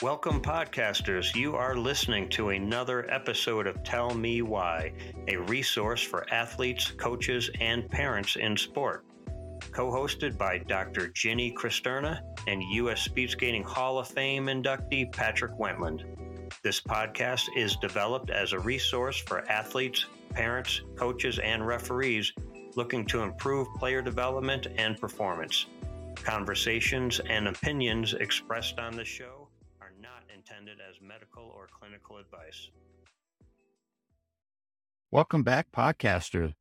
[0.00, 1.34] Welcome, podcasters.
[1.34, 4.92] You are listening to another episode of Tell Me Why,
[5.26, 9.04] a resource for athletes, coaches, and parents in sport.
[9.72, 11.08] Co hosted by Dr.
[11.08, 13.02] Ginny Cristerna and U.S.
[13.02, 16.04] Speed Skating Hall of Fame inductee Patrick Wentland.
[16.62, 22.32] This podcast is developed as a resource for athletes, parents, coaches, and referees
[22.76, 25.66] looking to improve player development and performance.
[26.14, 29.47] Conversations and opinions expressed on the show
[30.48, 32.70] intended as medical or clinical advice.
[35.10, 36.54] Welcome back, podcasters.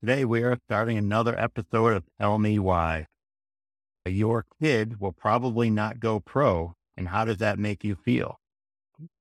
[0.00, 3.06] Today we are starting another episode of Tell Me Why.
[4.06, 8.38] Your kid will probably not go pro, and how does that make you feel?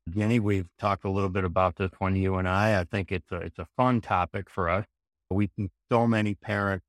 [0.09, 2.79] Jenny, we've talked a little bit about this one, you and I.
[2.79, 4.85] I think it's a, it's a fun topic for us.
[5.29, 6.85] We see so many parents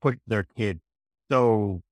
[0.00, 0.80] put their kid
[1.30, 1.82] so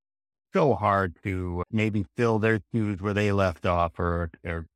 [0.53, 4.67] so hard to maybe fill their shoes where they left off or, or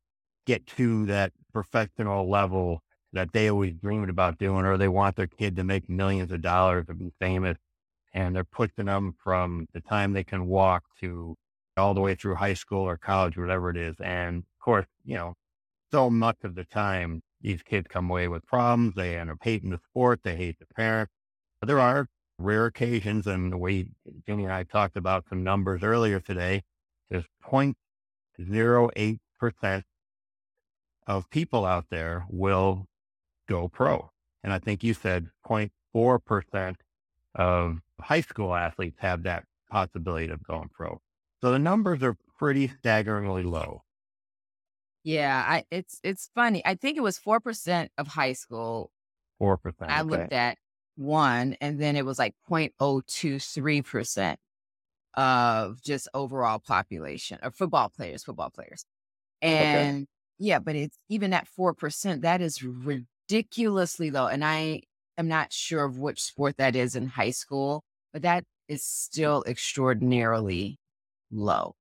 [0.45, 2.81] get to that professional level
[3.13, 6.41] that they always dreamed about doing, or they want their kid to make millions of
[6.41, 7.57] dollars or be famous.
[8.13, 11.35] And they're pushing them from the time they can walk to
[11.77, 13.95] all the way through high school or college, whatever it is.
[13.99, 15.33] And of course, you know,
[15.91, 18.95] so much of the time, these kids come away with problems.
[18.95, 20.21] They end up hating the sport.
[20.23, 21.11] They hate the parents.
[21.61, 23.89] There are rare occasions, and we,
[24.27, 26.63] Jenny and I talked about some numbers earlier today,
[27.09, 29.83] there's 0.08%
[31.07, 32.87] of people out there will
[33.47, 34.09] go pro.
[34.43, 36.75] And I think you said 0.4%
[37.35, 41.01] of high school athletes have that possibility of going pro.
[41.41, 43.83] So the numbers are pretty staggeringly low.
[45.03, 46.65] Yeah, I it's it's funny.
[46.65, 48.89] I think it was four percent of high school.
[49.37, 49.91] Four percent.
[49.91, 50.09] I okay.
[50.09, 50.57] looked at
[50.95, 54.35] one, and then it was like 0.023%
[55.15, 58.85] of just overall population of football players, football players.
[59.41, 60.05] And okay.
[60.39, 64.27] yeah, but it's even at 4%, that is ridiculously low.
[64.27, 64.81] And I
[65.17, 69.43] am not sure of which sport that is in high school, but that is still
[69.47, 70.79] extraordinarily
[71.31, 71.75] low.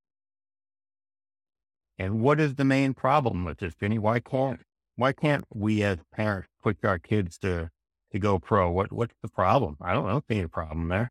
[1.98, 3.98] And what is the main problem with this, Jenny?
[3.98, 4.60] Why can't
[4.96, 7.70] why can't we as parents push our kids to
[8.14, 8.70] to go pro?
[8.70, 9.76] What what's the problem?
[9.82, 11.10] I don't, I don't see a problem there.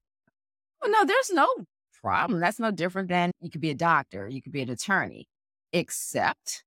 [0.81, 1.47] Well, no, there's no
[2.01, 2.39] problem.
[2.39, 5.27] That's no different than you could be a doctor, you could be an attorney,
[5.71, 6.63] except,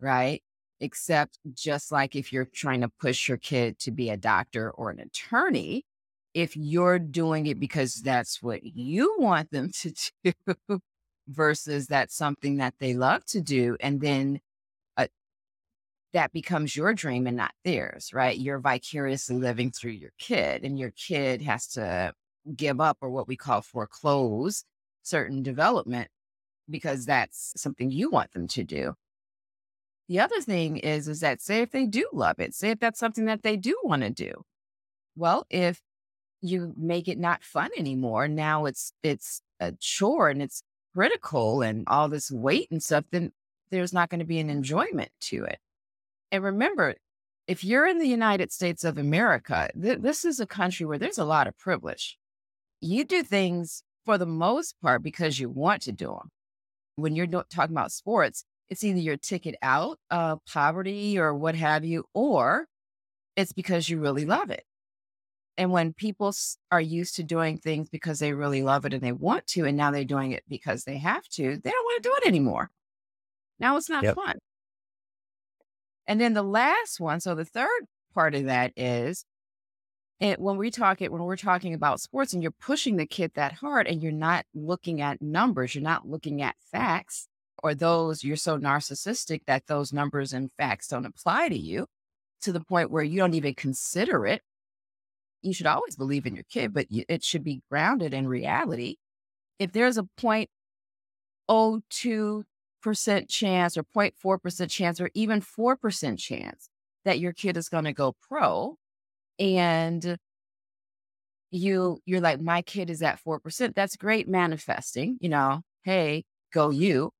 [0.00, 0.42] right?
[0.80, 4.90] Except just like if you're trying to push your kid to be a doctor or
[4.90, 5.84] an attorney,
[6.34, 9.92] if you're doing it because that's what you want them to
[10.24, 10.80] do
[11.28, 14.40] versus that's something that they love to do, and then
[16.12, 18.36] that becomes your dream and not theirs, right?
[18.36, 22.12] You're vicariously living through your kid, and your kid has to
[22.56, 24.64] give up or what we call foreclose
[25.02, 26.08] certain development
[26.68, 28.94] because that's something you want them to do.
[30.08, 32.98] The other thing is, is that say if they do love it, say if that's
[32.98, 34.44] something that they do want to do.
[35.16, 35.80] Well, if
[36.40, 40.62] you make it not fun anymore, now it's it's a chore and it's
[40.94, 43.32] critical and all this weight and stuff, then
[43.70, 45.58] there's not going to be an enjoyment to it.
[46.32, 46.94] And remember,
[47.46, 51.18] if you're in the United States of America, th- this is a country where there's
[51.18, 52.18] a lot of privilege.
[52.80, 56.30] You do things for the most part because you want to do them.
[56.96, 61.84] When you're talking about sports, it's either your ticket out of poverty or what have
[61.84, 62.66] you, or
[63.36, 64.64] it's because you really love it.
[65.58, 66.32] And when people
[66.70, 69.76] are used to doing things because they really love it and they want to, and
[69.76, 72.70] now they're doing it because they have to, they don't want to do it anymore.
[73.60, 74.14] Now it's not yep.
[74.14, 74.38] fun.
[76.06, 79.24] And then the last one, so the third part of that is
[80.20, 83.32] it, when we talk it when we're talking about sports and you're pushing the kid
[83.34, 87.28] that hard and you're not looking at numbers, you're not looking at facts
[87.62, 91.86] or those you're so narcissistic that those numbers and facts don't apply to you
[92.40, 94.42] to the point where you don't even consider it.
[95.42, 98.96] You should always believe in your kid, but it should be grounded in reality.
[99.58, 100.50] If there's a point
[101.48, 102.44] oh two
[102.82, 106.68] percent chance or 0.4% chance or even 4% chance
[107.04, 108.76] that your kid is going to go pro
[109.38, 110.16] and
[111.50, 116.70] you you're like my kid is at 4% that's great manifesting you know hey go
[116.70, 117.10] you.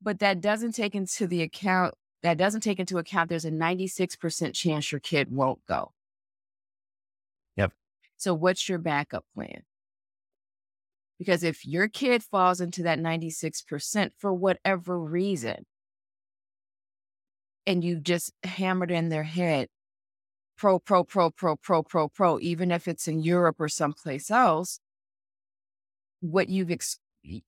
[0.00, 4.52] But that doesn't take into the account that doesn't take into account there's a 96%
[4.52, 5.92] chance your kid won't go.
[7.56, 7.72] Yep.
[8.16, 9.62] So what's your backup plan
[11.18, 15.66] because if your kid falls into that 96% for whatever reason,
[17.66, 19.68] and you just hammered in their head,
[20.56, 24.80] pro, pro, pro, pro, pro, pro, pro, even if it's in Europe or someplace else,
[26.20, 26.98] what you've, ex-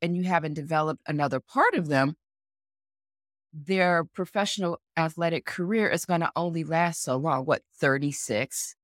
[0.02, 2.16] and you haven't developed another part of them,
[3.52, 7.44] their professional athletic career is going to only last so long.
[7.44, 8.76] What, 36?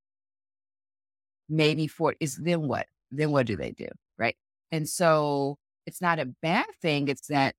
[1.49, 2.87] Maybe 40 is then what?
[3.11, 3.89] Then what do they do?
[4.19, 4.37] Right.
[4.77, 5.57] And so
[5.87, 7.09] it's not a bad thing.
[7.09, 7.55] It's that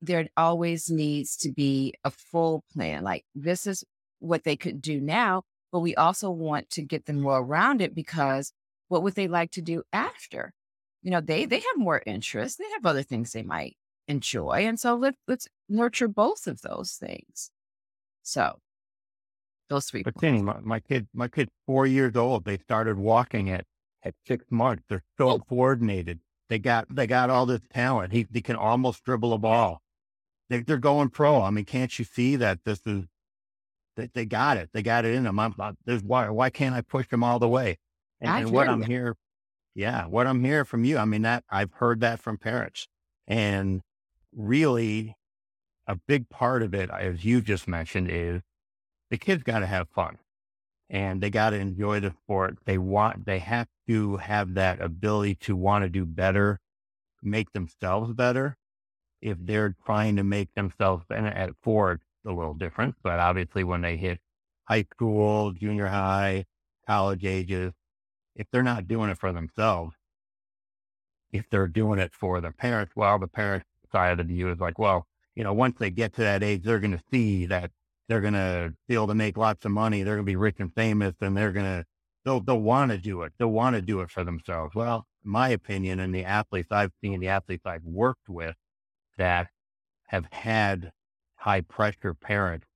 [0.00, 3.02] there always needs to be a full plan.
[3.02, 3.84] Like this is
[4.20, 5.42] what they could do now,
[5.72, 8.52] but we also want to get them well rounded because
[8.88, 10.52] what would they like to do after?
[11.02, 12.58] You know, they they have more interests.
[12.58, 13.76] They have other things they might
[14.08, 14.66] enjoy.
[14.66, 17.50] And so let, let's nurture both of those things.
[18.22, 18.58] So
[19.68, 20.02] those three.
[20.02, 22.44] But Cindy, my, my kid, my kid, four years old.
[22.44, 23.64] They started walking at,
[24.02, 24.84] at six months.
[24.88, 25.38] They're so oh.
[25.38, 26.20] coordinated.
[26.48, 28.12] They got, they got all this talent.
[28.12, 29.82] He, he can almost dribble a ball.
[30.48, 31.42] They, they're going pro.
[31.42, 33.04] I mean, can't you see that this is,
[33.96, 34.70] they, they got it.
[34.72, 35.38] They got it in them.
[35.38, 37.78] I'm, I, there's why, why can't I push them all the way?
[38.20, 39.16] And, and what I'm here,
[39.74, 42.88] yeah, what I'm hearing from you, I mean, that I've heard that from parents
[43.26, 43.82] and
[44.34, 45.16] really
[45.86, 48.42] a big part of it, as you just mentioned, is
[49.10, 50.18] the kids got to have fun
[50.90, 52.58] and they got to enjoy the sport.
[52.64, 56.58] They want, they have to have that ability to want to do better,
[57.22, 58.56] make themselves better.
[59.22, 63.62] If they're trying to make themselves, and at four, it's a little different, but obviously
[63.64, 64.18] when they hit
[64.64, 66.46] high school, junior high,
[66.86, 67.72] college ages,
[68.34, 69.94] if they're not doing it for themselves,
[71.32, 74.58] if they're doing it for their parents, well, the parents side of the view is
[74.58, 77.70] like, well, you know, once they get to that age, they're going to see that
[78.10, 80.02] they're going to be able to make lots of money.
[80.02, 81.84] They're going to be rich and famous and they're going to,
[82.24, 83.32] they'll, they'll want to do it.
[83.38, 84.74] They'll want to do it for themselves.
[84.74, 88.56] Well, my opinion and the athletes I've seen, the athletes I've worked with
[89.16, 89.46] that
[90.08, 90.90] have had
[91.36, 92.66] high pressure parents,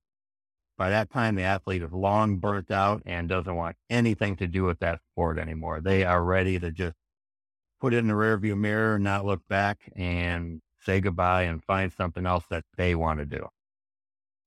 [0.77, 4.63] by that time, the athlete is long burnt out and doesn't want anything to do
[4.63, 5.81] with that sport anymore.
[5.81, 6.95] They are ready to just
[7.81, 12.25] put it in the rearview mirror, not look back and say goodbye and find something
[12.25, 13.47] else that they want to do.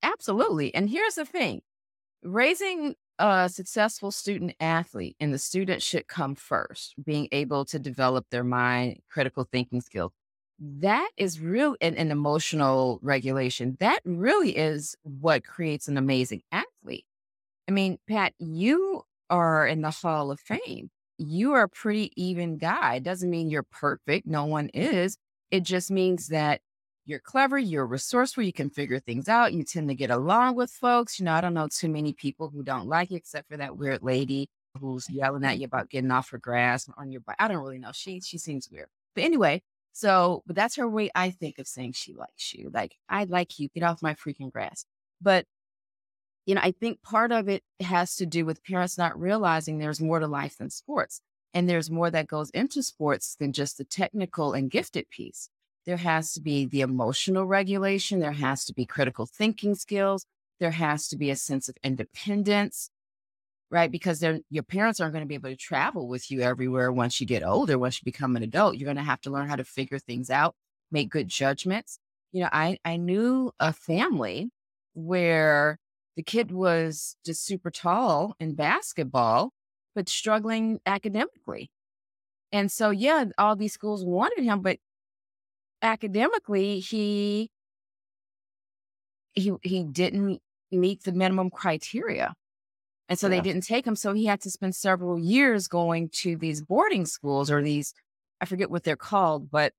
[0.02, 0.74] Absolutely.
[0.74, 1.62] And here's the thing
[2.22, 8.26] raising a successful student athlete, and the student should come first, being able to develop
[8.30, 10.12] their mind, critical thinking skills.
[10.60, 13.76] That is real and, and emotional regulation.
[13.80, 17.04] That really is what creates an amazing athlete.
[17.68, 20.90] I mean, Pat, you are in the Hall of Fame.
[21.18, 22.96] You are a pretty even guy.
[22.96, 24.26] It doesn't mean you're perfect.
[24.26, 25.16] No one is.
[25.50, 26.60] It just means that
[27.08, 30.70] you're clever, you're resourceful, you can figure things out, you tend to get along with
[30.70, 31.18] folks.
[31.18, 33.78] You know, I don't know too many people who don't like you except for that
[33.78, 37.36] weird lady who's yelling at you about getting off her grass on your bike.
[37.38, 37.92] I don't really know.
[37.92, 38.88] She she seems weird.
[39.14, 39.62] But anyway,
[39.92, 42.70] so but that's her way I think of saying she likes you.
[42.72, 44.84] Like, I like you, get off my freaking grass.
[45.20, 45.46] But
[46.44, 50.00] you know, I think part of it has to do with parents not realizing there's
[50.00, 51.22] more to life than sports.
[51.54, 55.48] And there's more that goes into sports than just the technical and gifted piece.
[55.88, 58.20] There has to be the emotional regulation.
[58.20, 60.26] There has to be critical thinking skills.
[60.60, 62.90] There has to be a sense of independence,
[63.70, 63.90] right?
[63.90, 67.26] Because your parents aren't going to be able to travel with you everywhere once you
[67.26, 68.76] get older, once you become an adult.
[68.76, 70.54] You're going to have to learn how to figure things out,
[70.92, 71.98] make good judgments.
[72.32, 74.50] You know, I, I knew a family
[74.92, 75.78] where
[76.16, 79.52] the kid was just super tall in basketball
[79.94, 81.70] but struggling academically.
[82.52, 84.76] And so, yeah, all these schools wanted him, but
[85.82, 87.50] academically, he
[89.34, 92.34] he he didn't meet the minimum criteria.
[93.08, 93.36] And so yeah.
[93.36, 93.96] they didn't take him.
[93.96, 97.94] So he had to spend several years going to these boarding schools or these,
[98.40, 99.72] I forget what they're called, but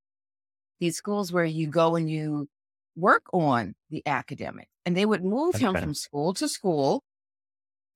[0.79, 2.47] these schools where you go and you
[2.95, 4.67] work on the academic.
[4.85, 5.65] And they would move okay.
[5.65, 7.03] him from school to school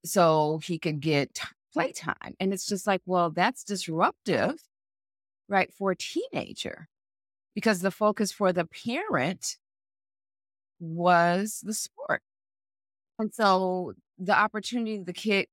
[0.06, 1.39] so he could get
[1.74, 2.36] playtime.
[2.39, 4.54] And it's just like, well, that's disruptive,
[5.50, 6.88] right, for a teenager
[7.55, 9.57] because the focus for the parent
[10.79, 12.22] was the sport.
[13.19, 15.48] And so the opportunity the kid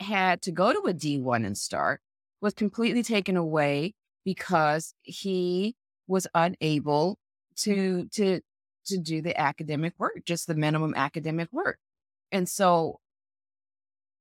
[0.00, 2.00] had to go to a D1 and start
[2.40, 3.94] was completely taken away
[4.24, 7.18] because he was unable
[7.56, 8.40] to to
[8.86, 11.78] to do the academic work, just the minimum academic work.
[12.32, 12.98] And so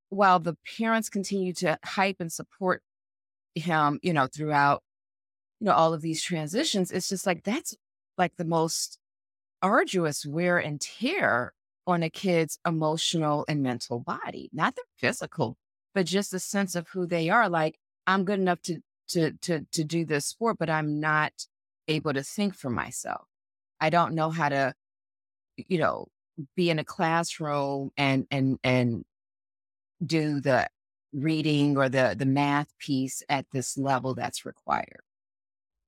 [0.09, 2.83] while the parents continue to hype and support
[3.55, 4.83] him, you know, throughout,
[5.62, 7.75] you know, all of these transitions, it's just like that's
[8.18, 8.98] like the most
[9.62, 11.53] arduous wear and tear
[11.86, 15.58] on a kid's emotional and mental body, not their physical,
[15.94, 17.48] but just the sense of who they are.
[17.48, 17.77] Like,
[18.08, 21.32] I'm good enough to to to to do this sport, but I'm not
[21.88, 23.27] able to think for myself.
[23.80, 24.74] I don't know how to,
[25.58, 26.08] you know,
[26.56, 29.06] be in a classroom and and and
[30.03, 30.68] do the
[31.13, 35.01] reading or the the math piece at this level that's required.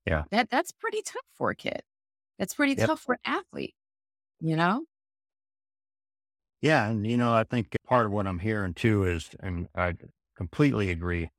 [0.05, 0.25] Yeah.
[0.31, 1.83] That that's pretty tough for a kid.
[2.39, 2.87] That's pretty yep.
[2.87, 3.75] tough for an athlete,
[4.41, 4.85] you know?
[6.61, 6.89] Yeah.
[6.89, 9.95] And, you know, I think part of what I'm hearing too is, and I
[10.35, 11.29] completely agree.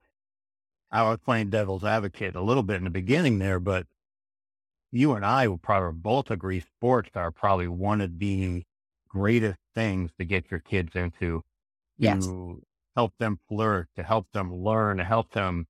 [0.91, 3.87] I was playing devil's advocate a little bit in the beginning there, but
[4.93, 8.65] you and I will probably both agree sports are probably one of the
[9.09, 11.43] greatest things to get your kids into
[11.99, 12.35] Yes.
[12.35, 12.63] to
[12.97, 15.67] help them flourish, to help them learn, to help them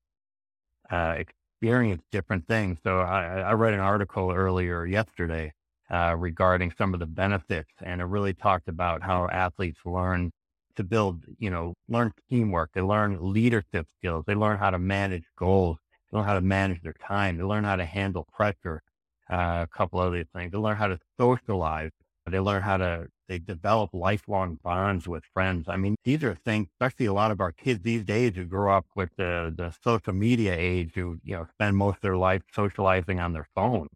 [0.91, 1.25] uh,
[1.65, 2.79] experience different things.
[2.85, 5.51] So I, I read an article earlier yesterday
[5.91, 10.31] uh, regarding some of the benefits, and it really talked about how athletes learn
[10.77, 12.71] to build, you know, learn teamwork.
[12.75, 14.25] They learn leadership skills.
[14.27, 15.79] They learn how to manage goals.
[16.13, 17.39] They learn how to manage their time.
[17.39, 18.83] They learn how to handle pressure.
[19.31, 20.53] Uh, a couple other things.
[20.53, 21.93] They learn how to socialize.
[22.27, 25.67] They learn how to they develop lifelong bonds with friends.
[25.69, 28.77] I mean, these are things, especially a lot of our kids these days who grow
[28.77, 32.43] up with the, the social media age, who, you know, spend most of their life
[32.53, 33.89] socializing on their phone.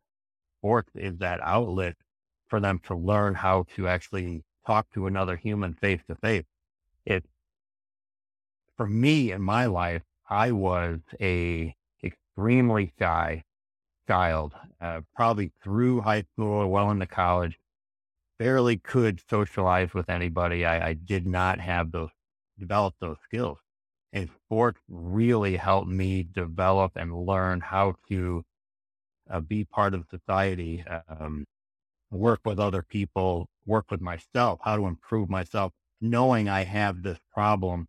[0.61, 1.97] Sports is that outlet
[2.49, 6.45] for them to learn how to actually talk to another human face to face.
[7.05, 7.25] It,
[8.77, 13.43] for me in my life, I was a extremely shy
[14.07, 17.59] child, uh, probably through high school, or well into college
[18.39, 20.65] barely could socialize with anybody.
[20.65, 22.11] I, I did not have those,
[22.59, 23.59] develop those skills.
[24.13, 28.45] And sports really helped me develop and learn how to
[29.31, 31.45] uh, be part of society, um,
[32.11, 37.19] work with other people, work with myself, how to improve myself, knowing I have this
[37.35, 37.87] problem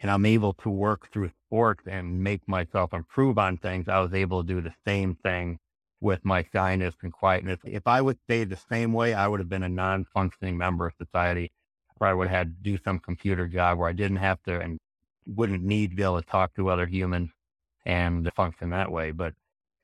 [0.00, 3.88] and I'm able to work through sports and make myself improve on things.
[3.88, 5.58] I was able to do the same thing
[6.00, 7.58] with my shyness and quietness.
[7.64, 10.86] If I would stay the same way, I would have been a non functioning member
[10.86, 11.52] of society.
[11.90, 14.58] I probably would have had to do some computer job where I didn't have to
[14.58, 14.78] and
[15.26, 17.30] wouldn't need to be able to talk to other humans
[17.84, 19.10] and function that way.
[19.10, 19.34] But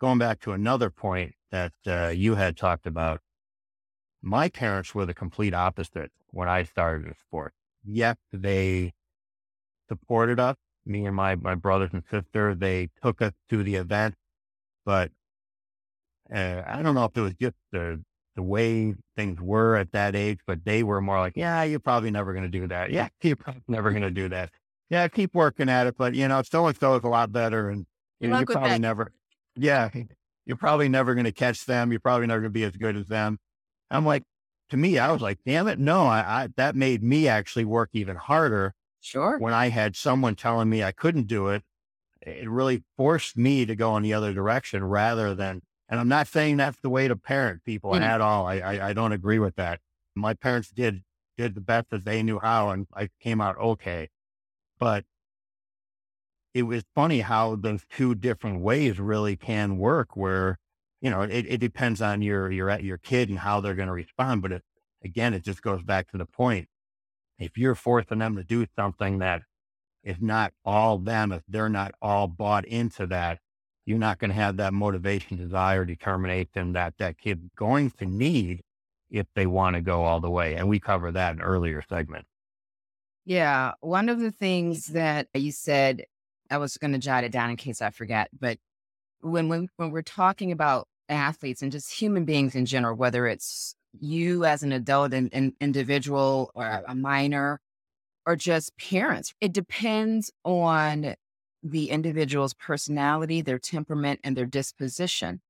[0.01, 3.21] going back to another point that uh, you had talked about,
[4.23, 7.53] my parents were the complete opposite when I started in sport.
[7.85, 8.95] Yes, they
[9.89, 12.55] supported us, me and my, my brothers and sister.
[12.55, 14.15] They took us to the event,
[14.85, 15.13] but
[16.33, 18.03] uh, I don't know if it was just the
[18.37, 22.11] the way things were at that age, but they were more like, yeah, you're probably
[22.11, 22.91] never going to do that.
[22.91, 24.51] Yeah, you're probably never going to do that.
[24.91, 27.71] Yeah, keep working at it, but you know, so and so is a lot better,
[27.71, 27.87] and
[28.21, 28.81] you know, you're probably that.
[28.81, 29.13] never.
[29.57, 29.89] Yeah,
[30.45, 31.91] you're probably never going to catch them.
[31.91, 33.39] You're probably never going to be as good as them.
[33.91, 34.23] I'm like,
[34.71, 37.91] to me, I was like, damn it, no, I, I that made me actually work
[37.93, 38.75] even harder.
[39.01, 39.39] Sure.
[39.39, 41.63] When I had someone telling me I couldn't do it,
[42.21, 46.27] it really forced me to go in the other direction rather than and I'm not
[46.27, 48.03] saying that's the way to parent people mm-hmm.
[48.03, 48.47] at all.
[48.47, 49.81] I, I, I don't agree with that.
[50.15, 51.03] My parents did
[51.37, 54.09] did the best that they knew how, and I came out okay.
[54.79, 55.05] But
[56.55, 60.17] it was funny how those two different ways really can work.
[60.17, 60.59] Where
[61.01, 63.95] you know it, it depends on your your your kid and how they're going to
[63.95, 64.43] respond.
[64.43, 64.63] But it,
[65.05, 66.69] again, it just goes back to the point.
[67.39, 69.43] If you're forcing them to do something that
[70.03, 73.41] is not all them, if they're not all bought into that,
[73.87, 78.63] you're not going to have that motivation, desire, determination that that kid's going to need
[79.11, 80.57] if they want to go all the way.
[80.57, 82.27] And we cover that in earlier segment.
[83.25, 83.73] Yeah.
[83.81, 86.05] One of the things that you said,
[86.51, 88.59] I was going to jot it down in case I forget, but
[89.21, 93.77] when, when, when we're talking about athletes and just human beings in general, whether it's
[93.99, 97.61] you as an adult and an individual or a minor
[98.27, 101.15] or just parents, it depends on
[101.71, 105.41] the individual's personality, their temperament, and their disposition,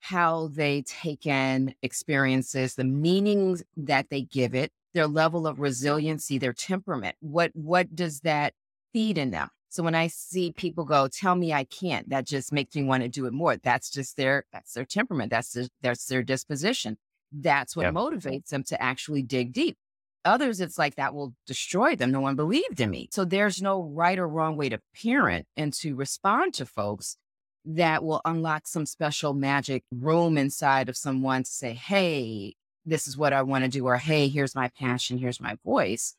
[0.00, 6.38] how they take in experiences, the meanings that they give it, their level of resiliency,
[6.38, 7.16] their temperament.
[7.20, 8.54] What what does that
[8.92, 9.48] feed in them?
[9.68, 13.02] So when I see people go, "Tell me I can't," that just makes me want
[13.04, 13.56] to do it more.
[13.56, 15.30] That's just their that's their temperament.
[15.30, 16.98] That's their, that's their disposition.
[17.32, 19.78] That's what motivates them to actually dig deep.
[20.24, 22.12] Others, it's like that will destroy them.
[22.12, 23.08] No one believed in me.
[23.10, 27.16] So there's no right or wrong way to parent and to respond to folks
[27.64, 33.16] that will unlock some special magic room inside of someone to say, hey, this is
[33.16, 36.14] what I want to do, or hey, here's my passion, here's my voice.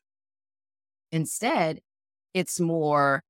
[1.12, 1.80] Instead,
[2.32, 3.22] it's more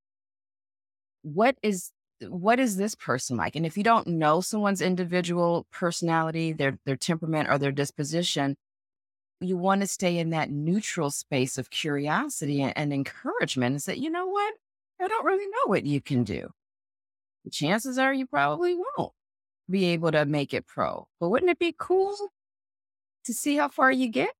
[1.22, 1.90] what is
[2.28, 3.56] what is this person like?
[3.56, 8.56] And if you don't know someone's individual personality, their their temperament or their disposition,
[9.40, 13.94] you want to stay in that neutral space of curiosity and, and encouragement and say,
[13.94, 14.54] you know what?
[15.00, 16.50] I don't really know what you can do.
[17.44, 19.12] The chances are you probably won't
[19.68, 21.06] be able to make it pro.
[21.20, 22.16] But wouldn't it be cool
[23.24, 24.32] to see how far you get?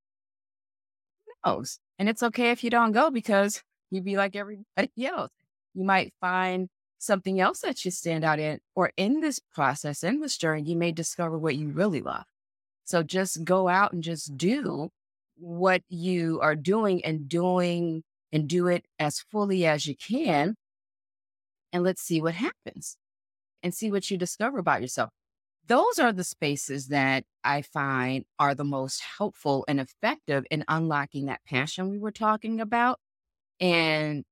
[1.27, 1.79] Who knows?
[1.99, 5.31] And it's okay if you don't go because you'd be like everybody else.
[5.75, 10.21] You might find something else that you stand out in, or in this process, in
[10.21, 12.25] this journey, you may discover what you really love.
[12.85, 14.91] So just go out and just do
[15.37, 20.55] what you are doing and doing and do it as fully as you can.
[21.73, 22.97] And let's see what happens
[23.63, 25.11] and see what you discover about yourself.
[25.67, 31.27] Those are the spaces that I find are the most helpful and effective in unlocking
[31.27, 32.99] that passion we were talking about.
[33.61, 34.25] And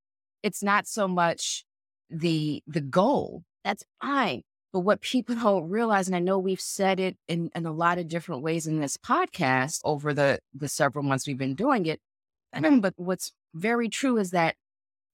[0.43, 1.65] it's not so much
[2.11, 3.45] the the goal.
[3.65, 4.43] That's fine.
[4.73, 7.99] But what people don't realize, and I know we've said it in, in a lot
[7.99, 12.01] of different ways in this podcast over the, the several months we've been doing it.
[12.83, 14.57] But what's very true is that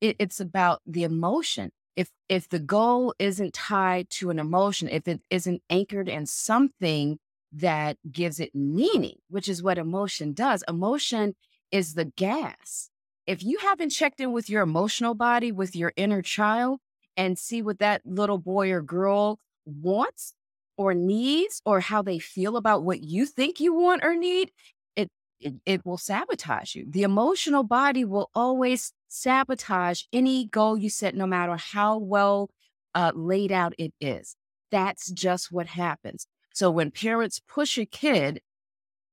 [0.00, 1.71] it, it's about the emotion.
[1.97, 7.19] If if the goal isn't tied to an emotion, if it isn't anchored in something
[7.53, 10.62] that gives it meaning, which is what emotion does.
[10.69, 11.35] Emotion
[11.71, 12.91] is the gas.
[13.27, 16.81] If you haven't checked in with your emotional body, with your inner child,
[17.17, 20.35] and see what that little boy or girl wants
[20.77, 24.51] or needs or how they feel about what you think you want or need,
[24.97, 25.11] it,
[25.41, 26.87] it, it will sabotage you.
[26.89, 32.51] The emotional body will always sabotage any goal you set, no matter how well
[32.95, 34.37] uh, laid out it is.
[34.71, 36.27] That's just what happens.
[36.55, 38.41] So when parents push a kid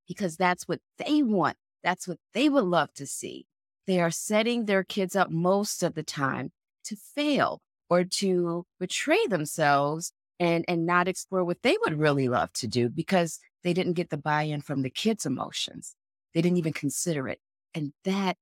[0.07, 3.45] because that's what they want, that's what they would love to see,
[3.87, 6.51] they are setting their kids up most of the time
[6.85, 12.51] to fail or to betray themselves and and not explore what they would really love
[12.53, 15.95] to do because they didn't get the buy-in from the kids' emotions.
[16.33, 17.39] They didn't even consider it.
[17.73, 18.37] And that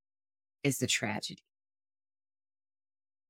[0.63, 1.43] is the tragedy.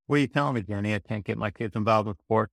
[0.08, 0.96] What are you telling me, Jenny?
[0.96, 2.52] I can't get my kids involved with sports.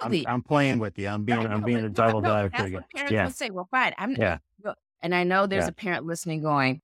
[0.00, 1.08] I'm, I'm, playing with you.
[1.08, 3.24] I'm being, I'm being a double no, That's what parents yeah.
[3.24, 3.50] will say.
[3.50, 3.92] Well, fine.
[3.98, 4.38] I'm, yeah.
[5.02, 5.70] And I know there's yeah.
[5.70, 6.80] a parent listening going,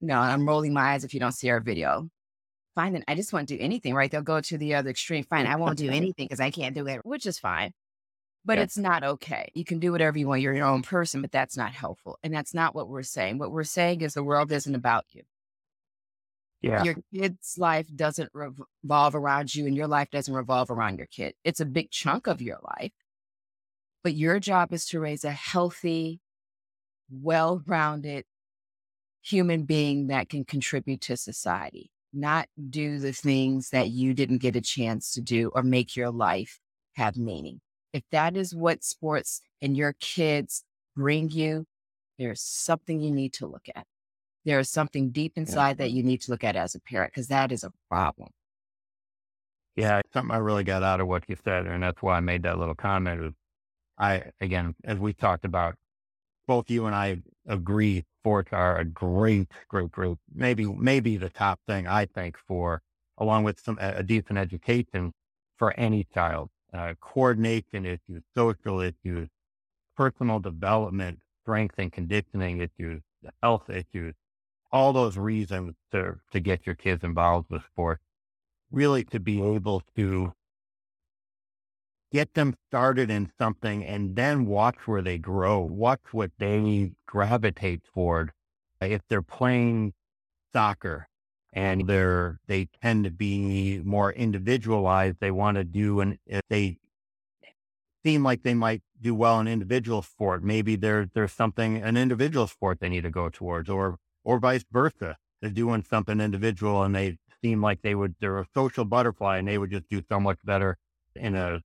[0.00, 2.08] no, I'm rolling my eyes if you don't see our video
[2.76, 4.08] fine, then I just won't do anything, right?
[4.08, 5.24] They'll go to the other extreme.
[5.24, 7.72] Fine, I won't do anything because I can't do it, which is fine.
[8.44, 8.64] But yeah.
[8.64, 9.50] it's not okay.
[9.54, 10.40] You can do whatever you want.
[10.40, 12.16] You're your own person, but that's not helpful.
[12.22, 13.38] And that's not what we're saying.
[13.38, 15.22] What we're saying is the world isn't about you.
[16.62, 16.84] Yeah.
[16.84, 21.34] Your kid's life doesn't revolve around you, and your life doesn't revolve around your kid.
[21.42, 22.92] It's a big chunk of your life.
[24.04, 26.20] But your job is to raise a healthy,
[27.10, 28.24] well rounded
[29.22, 34.56] human being that can contribute to society not do the things that you didn't get
[34.56, 36.58] a chance to do or make your life
[36.96, 37.60] have meaning.
[37.92, 41.66] If that is what sports and your kids bring you,
[42.18, 43.86] there's something you need to look at.
[44.44, 45.84] There is something deep inside yeah.
[45.84, 48.30] that you need to look at as a parent because that is a problem.
[49.74, 52.44] Yeah, something I really got out of what you said, and that's why I made
[52.44, 53.34] that little comment.
[53.98, 55.74] I again, as we talked about,
[56.46, 60.18] both you and I agree sports are a great, great group.
[60.34, 62.82] Maybe, maybe the top thing I think for,
[63.18, 65.12] along with some a decent education
[65.56, 69.28] for any child, uh, coordination issues, social issues,
[69.96, 73.02] personal development, strength and conditioning issues,
[73.42, 74.14] health issues,
[74.72, 78.02] all those reasons to to get your kids involved with sports.
[78.70, 80.32] Really, to be able to
[82.16, 87.82] get them started in something and then watch where they grow, watch what they gravitate
[87.92, 88.32] toward.
[88.80, 89.92] If they're playing
[90.50, 91.08] soccer
[91.52, 96.78] and they're, they tend to be more individualized, they want to do, and if they
[98.02, 102.46] seem like they might do well in individual sport, maybe there, there's something, an individual
[102.46, 105.18] sport they need to go towards or, or vice versa.
[105.42, 109.46] They're doing something individual and they seem like they would, they're a social butterfly and
[109.46, 110.78] they would just do so much better
[111.14, 111.60] in a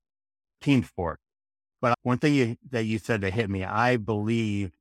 [0.61, 1.19] team sport.
[1.81, 4.71] But one thing you, that you said that hit me, I believe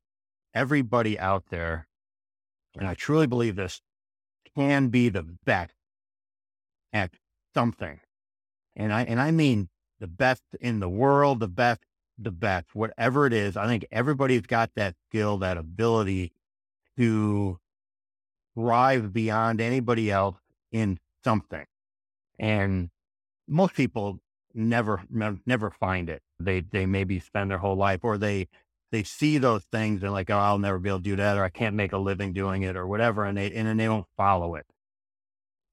[0.53, 1.87] everybody out there,
[2.77, 3.81] and I truly believe this,
[4.55, 5.73] can be the best
[6.93, 7.11] at
[7.53, 7.99] something.
[8.75, 11.81] And I, and I mean the best in the world, the best,
[12.17, 13.57] the best, whatever it is.
[13.57, 16.33] I think everybody's got that skill, that ability
[16.97, 17.59] to
[18.55, 20.37] thrive beyond anybody else
[20.71, 21.65] in something.
[22.37, 22.89] And
[23.47, 24.19] most people
[24.53, 26.21] never never find it.
[26.39, 28.47] They they maybe spend their whole life or they
[28.91, 31.43] they see those things and like, oh, I'll never be able to do that, or
[31.43, 34.07] I can't make a living doing it, or whatever, and they and then they don't
[34.17, 34.65] follow it.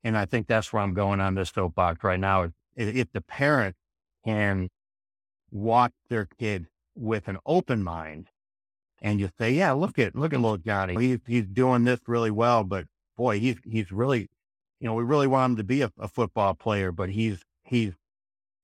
[0.05, 2.53] And I think that's where I'm going on this soapbox right now.
[2.77, 3.75] If the parent
[4.25, 4.69] can
[5.51, 8.29] watch their kid with an open mind,
[9.03, 12.31] and you say, yeah, look at look at little Johnny, he's he's doing this really
[12.31, 12.87] well, but
[13.17, 14.29] boy, he's he's really,
[14.81, 17.95] you know, we really want him to be a, a football player, but he's he's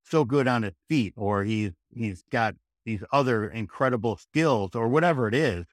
[0.05, 5.27] so good on his feet or he's he's got these other incredible skills or whatever
[5.27, 5.65] it is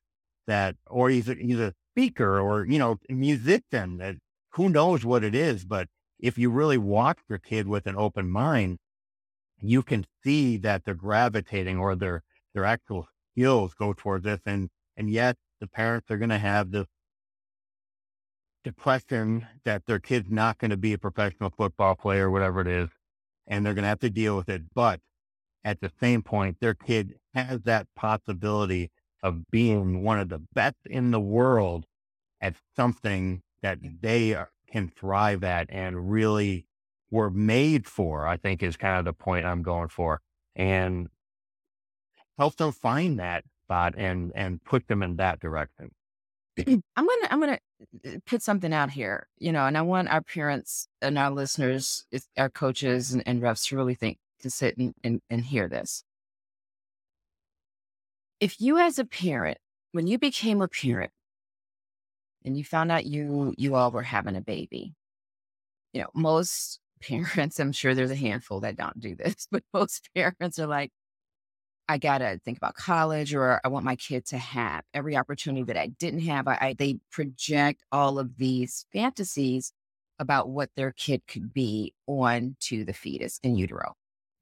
[0.46, 4.16] that or he's a, he's a speaker or you know musician that
[4.50, 8.30] who knows what it is but if you really watch your kid with an open
[8.30, 8.78] mind
[9.60, 12.22] you can see that they're gravitating or their
[12.54, 16.70] their actual skills go towards this and and yet the parents are going to have
[16.70, 16.86] this
[18.64, 22.88] depression that their kid's not going to be a professional football player, whatever it is,
[23.46, 24.62] and they're going to have to deal with it.
[24.74, 25.00] But
[25.64, 28.90] at the same point, their kid has that possibility
[29.22, 31.86] of being one of the best in the world
[32.40, 36.66] at something that they uh, can thrive at and really
[37.10, 40.20] were made for, I think is kind of the point I'm going for.
[40.56, 41.08] And
[42.38, 45.92] help them find that spot and, and put them in that direction.
[46.66, 47.58] I'm gonna I'm gonna
[48.06, 52.04] uh, put something out here, you know, and I want our parents and our listeners,
[52.36, 56.04] our coaches and, and reps to really think to sit and, and, and hear this.
[58.40, 59.58] If you as a parent,
[59.92, 61.12] when you became a parent
[62.44, 64.94] and you found out you you all were having a baby,
[65.92, 70.10] you know, most parents, I'm sure there's a handful that don't do this, but most
[70.14, 70.90] parents are like,
[71.92, 75.76] I gotta think about college or I want my kid to have every opportunity that
[75.76, 76.48] I didn't have.
[76.48, 79.74] I, I, they project all of these fantasies
[80.18, 83.92] about what their kid could be on to the fetus in utero.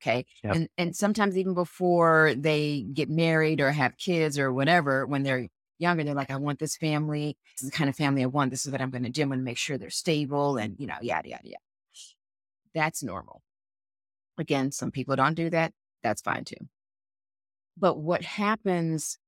[0.00, 0.26] Okay.
[0.44, 0.54] Yep.
[0.54, 5.48] And and sometimes even before they get married or have kids or whatever, when they're
[5.80, 7.36] younger, they're like, I want this family.
[7.56, 8.52] This is the kind of family I want.
[8.52, 9.22] This is what I'm gonna do.
[9.22, 11.64] I'm gonna make sure they're stable and you know, yada yada yada.
[12.76, 13.42] That's normal.
[14.38, 15.72] Again, some people don't do that.
[16.04, 16.68] That's fine too.
[17.80, 19.18] But what happens,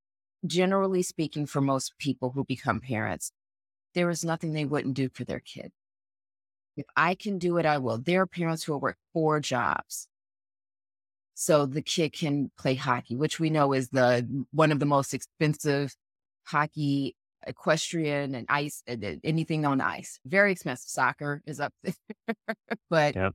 [0.46, 3.32] generally speaking, for most people who become parents,
[3.94, 5.72] there is nothing they wouldn't do for their kid.
[6.76, 7.98] If I can do it, I will.
[7.98, 10.08] There are parents who will work four jobs
[11.34, 15.14] so the kid can play hockey, which we know is the one of the most
[15.14, 15.94] expensive
[16.44, 18.82] hockey, equestrian, and ice,
[19.24, 20.20] anything on ice.
[20.24, 20.88] Very expensive.
[20.88, 21.94] Soccer is up there,
[22.90, 23.34] but yep.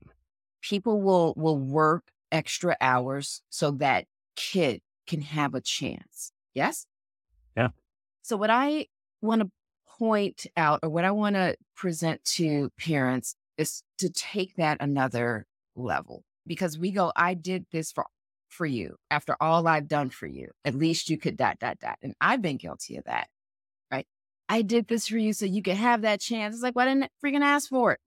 [0.61, 6.31] people will will work extra hours so that kid can have a chance.
[6.53, 6.85] Yes.
[7.55, 7.69] Yeah.
[8.21, 8.87] So what I
[9.21, 9.49] want to
[9.97, 15.47] point out, or what I want to present to parents, is to take that another
[15.75, 18.05] level because we go, I did this for
[18.49, 20.51] for you after all I've done for you.
[20.63, 21.97] At least you could dot dot dot.
[22.01, 23.27] And I've been guilty of that.
[23.91, 24.07] Right.
[24.47, 26.55] I did this for you so you could have that chance.
[26.55, 27.99] It's like, why didn't I freaking ask for it?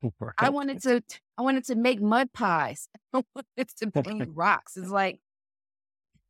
[0.20, 0.32] Right.
[0.38, 1.02] I wanted to
[1.36, 2.88] I wanted to make mud pies.
[3.12, 4.76] I wanted to paint rocks.
[4.76, 5.20] It's like,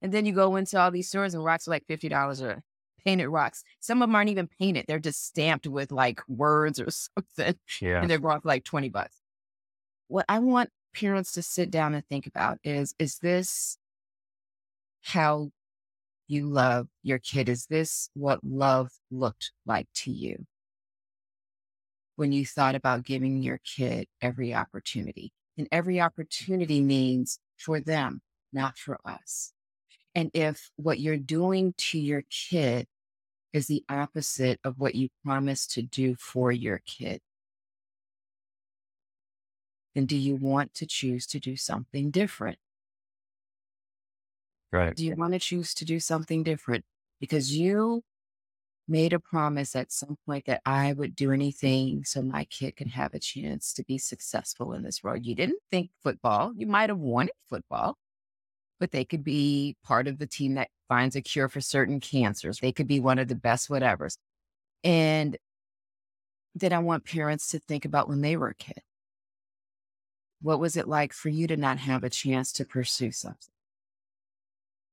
[0.03, 2.63] and then you go into all these stores and rocks are like fifty dollars a
[3.05, 3.63] painted rocks.
[3.81, 7.57] Some of them aren't even painted; they're just stamped with like words or something.
[7.81, 9.21] Yeah, and they're going for like twenty bucks.
[10.09, 13.79] What I want parents to sit down and think about is is this
[15.03, 15.51] how
[16.27, 17.49] you love your kid?
[17.49, 20.47] Is this what love looked like to you
[22.17, 25.33] when you thought about giving your kid every opportunity?
[25.57, 28.21] And every opportunity means for them,
[28.53, 29.53] not for us.
[30.19, 32.89] And if what you're doing to your kid
[33.53, 37.21] is the opposite of what you promised to do for your kid,
[39.95, 42.59] then do you want to choose to do something different?
[44.73, 44.97] Right.
[44.97, 46.85] Do you want to choose to do something different?
[47.21, 48.03] Because you
[48.89, 52.89] made a promise at some point that I would do anything so my kid can
[52.89, 55.25] have a chance to be successful in this world.
[55.25, 56.55] You didn't think football.
[56.57, 57.97] You might have wanted football,
[58.81, 62.61] but they could be part of the team that finds a cure for certain cancers.
[62.61, 64.17] They could be one of the best whatevers.
[64.85, 65.37] And
[66.55, 68.81] then I want parents to think about when they were a kid.
[70.41, 73.53] What was it like for you to not have a chance to pursue something?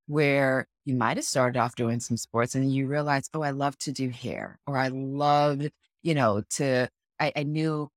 [0.07, 3.77] Where you might have started off doing some sports and you realized, oh, I love
[3.79, 5.69] to do hair, or I loved,
[6.03, 7.89] you know, to, I, I knew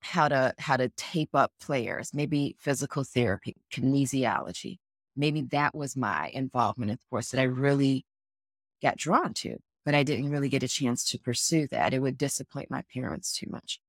[0.00, 4.78] how to how to tape up players, maybe physical therapy, kinesiology.
[5.18, 8.06] Maybe that was my involvement in sports that I really
[8.80, 11.92] got drawn to, but I didn't really get a chance to pursue that.
[11.92, 13.80] It would disappoint my parents too much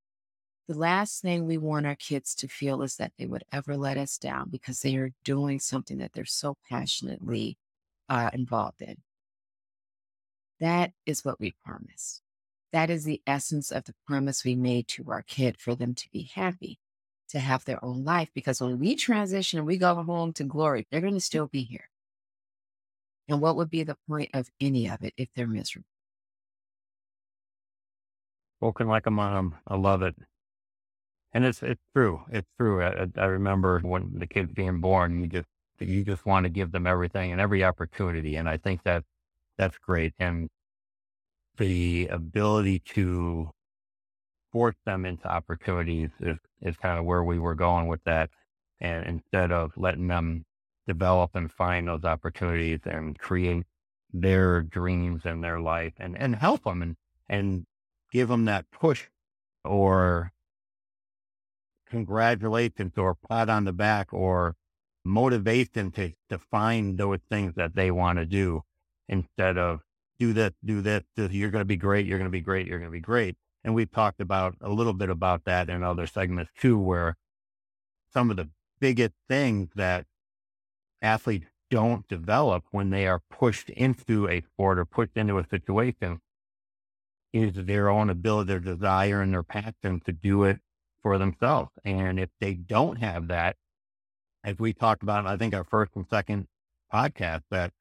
[0.69, 3.97] the last thing we want our kids to feel is that they would ever let
[3.97, 7.57] us down because they are doing something that they're so passionately
[8.07, 8.97] uh, involved in.
[10.59, 12.21] That is what we promise.
[12.71, 16.07] That is the essence of the promise we made to our kid for them to
[16.13, 16.77] be happy,
[17.29, 18.29] to have their own life.
[18.33, 21.63] Because when we transition and we go home to glory, they're going to still be
[21.63, 21.89] here.
[23.27, 25.85] And what would be the point of any of it if they're miserable?
[28.59, 29.55] Spoken like a mom.
[29.67, 30.15] I love it.
[31.31, 32.21] And it's it's true.
[32.31, 32.83] It's true.
[32.83, 35.47] I, I remember when the kids being born, you just
[35.79, 39.03] you just want to give them everything and every opportunity, and I think that
[39.57, 40.13] that's great.
[40.19, 40.49] And
[41.57, 43.51] the ability to
[44.51, 48.29] force them into opportunities is, is kind of where we were going with that.
[48.81, 50.45] And instead of letting them
[50.87, 53.65] develop and find those opportunities and create
[54.11, 56.95] their dreams and their life and, and help them and,
[57.27, 57.65] and
[58.11, 59.05] give them that push
[59.63, 60.31] or
[61.89, 64.55] congratulations or pat on the back or
[65.05, 68.63] motivation to, to find those things that they want to do
[69.07, 69.81] instead of
[70.19, 72.67] do this, do this, this you're going to be great, you're going to be great,
[72.67, 73.35] you're going to be great.
[73.63, 77.17] And we've talked about a little bit about that in other segments too, where
[78.13, 80.05] some of the biggest things that
[81.01, 86.19] athletes don't develop when they are pushed into a sport or pushed into a situation
[87.31, 90.59] is their own ability, their desire and their passion to do it
[91.03, 91.71] for themselves.
[91.85, 93.55] And if they don't have that,
[94.43, 96.47] as we talked about, I think our first and second
[96.91, 97.71] podcast, that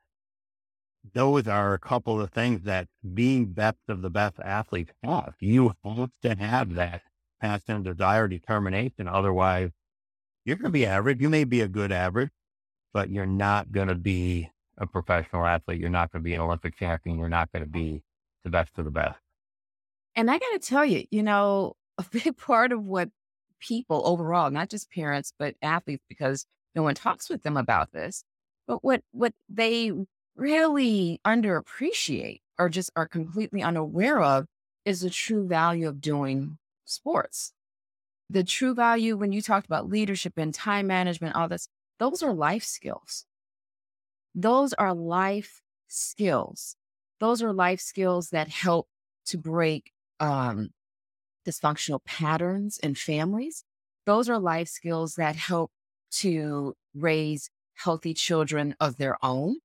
[1.15, 5.35] those are a couple of things that being best of the best athletes have.
[5.41, 7.03] You have to have that
[7.41, 9.09] passion, desire, determination.
[9.09, 9.71] Otherwise,
[10.45, 11.21] you're going to be average.
[11.21, 12.31] You may be a good average,
[12.93, 15.81] but you're not going to be a professional athlete.
[15.81, 17.19] You're not going to be an Olympic champion.
[17.19, 18.03] You're not going to be
[18.45, 19.19] the best of the best.
[20.15, 23.11] And I got to tell you, you know, a big part of what
[23.61, 28.23] people overall, not just parents, but athletes, because no one talks with them about this,
[28.67, 29.91] but what, what they
[30.39, 34.47] really underappreciate or just are completely unaware of
[34.85, 37.53] is the true value of doing sports.
[38.31, 42.33] The true value when you talked about leadership and time management, all this, those are
[42.33, 43.27] life skills.
[44.35, 46.77] Those are life skills.
[47.19, 48.89] Those are life skills that help
[49.27, 50.71] to break um,
[51.47, 53.65] dysfunctional patterns in families.
[54.07, 55.73] Those are life skills that help
[56.11, 59.57] to raise healthy children of their own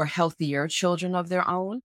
[0.00, 1.82] or healthier children of their own.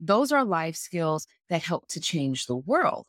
[0.00, 3.04] Those are life skills that help to change the world.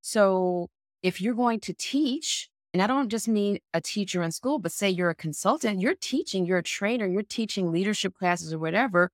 [0.00, 0.68] So
[1.00, 4.72] if you're going to teach, and I don't just mean a teacher in school, but
[4.72, 9.12] say you're a consultant, you're teaching, you're a trainer, you're teaching leadership classes or whatever,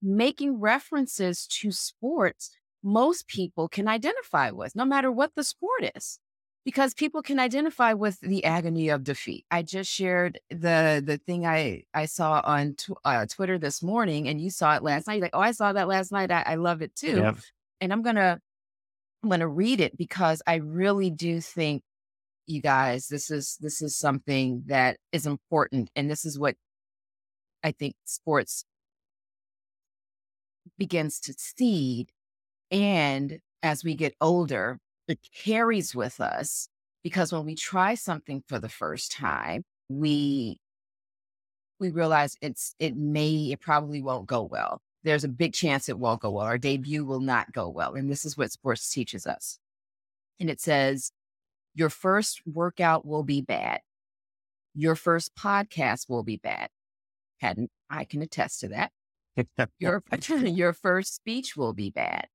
[0.00, 6.20] making references to sports most people can identify with, no matter what the sport is,
[6.64, 9.44] because people can identify with the agony of defeat.
[9.50, 14.28] I just shared the the thing I I saw on tw- uh, Twitter this morning,
[14.28, 15.14] and you saw it last night.
[15.14, 16.30] You're like, oh, I saw that last night.
[16.30, 17.16] I, I love it too.
[17.16, 17.36] Yep.
[17.80, 18.40] And I'm gonna
[19.22, 21.82] I'm gonna read it because I really do think
[22.46, 26.56] you guys this is this is something that is important, and this is what
[27.62, 28.64] I think sports
[30.78, 32.10] begins to seed
[32.70, 36.68] and as we get older, it carries with us
[37.02, 40.58] because when we try something for the first time, we
[41.78, 44.80] we realize it's it may it probably won't go well.
[45.02, 46.46] There's a big chance it won't go well.
[46.46, 47.94] Our debut will not go well.
[47.94, 49.58] And this is what sports teaches us.
[50.40, 51.12] And it says
[51.74, 53.80] your first workout will be bad.
[54.74, 56.70] Your first podcast will be bad.
[57.38, 58.92] Hadn't I can attest to that.
[59.78, 62.28] your your first speech will be bad.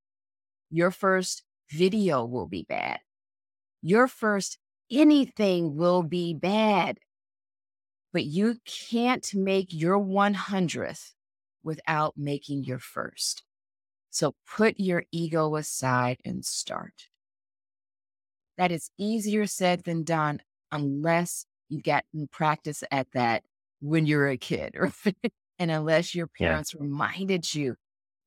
[0.70, 3.00] Your first video will be bad.
[3.82, 4.58] Your first
[4.92, 7.00] anything will be bad.
[8.12, 11.12] But you can't make your 100th
[11.64, 13.44] without making your first.
[14.10, 16.94] So put your ego aside and start.
[18.58, 23.44] That is easier said than done unless you get in practice at that
[23.80, 25.32] when you're a kid, right?
[25.60, 26.82] and unless your parents yeah.
[26.82, 27.76] reminded you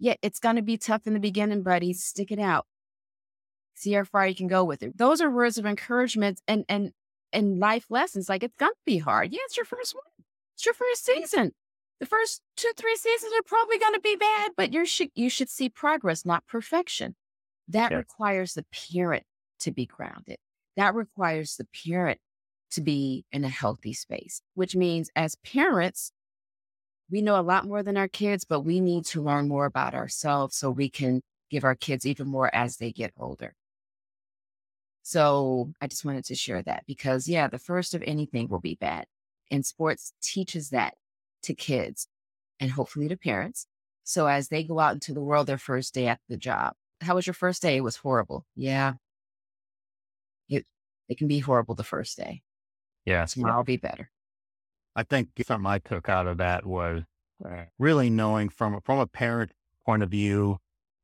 [0.02, 1.92] yeah, it's going to be tough in the beginning, buddy.
[1.92, 2.66] Stick it out.
[3.82, 4.96] See how far you can go with it.
[4.96, 6.92] Those are words of encouragement and and
[7.32, 8.28] and life lessons.
[8.28, 9.32] Like it's to be hard.
[9.32, 10.04] Yeah, it's your first one.
[10.54, 11.50] It's your first season.
[11.98, 15.50] The first two, three seasons are probably to be bad, but you should you should
[15.50, 17.16] see progress, not perfection.
[17.66, 19.24] That requires the parent
[19.60, 20.36] to be grounded.
[20.76, 22.20] That requires the parent
[22.72, 26.12] to be in a healthy space, which means as parents,
[27.10, 29.94] we know a lot more than our kids, but we need to learn more about
[29.94, 33.54] ourselves so we can give our kids even more as they get older.
[35.02, 38.76] So I just wanted to share that because, yeah, the first of anything will be
[38.80, 39.06] bad.
[39.50, 40.94] And sports teaches that
[41.42, 42.06] to kids
[42.60, 43.66] and hopefully to parents.
[44.04, 47.16] So as they go out into the world, their first day at the job, how
[47.16, 47.76] was your first day?
[47.76, 48.46] It was horrible.
[48.54, 48.94] Yeah.
[50.48, 50.64] It,
[51.08, 52.42] it can be horrible the first day.
[53.04, 53.26] Yeah.
[53.26, 54.10] Tomorrow will be better.
[54.94, 57.02] I think something I took out of that was
[57.44, 59.52] uh, really knowing from from a parent
[59.84, 60.58] point of view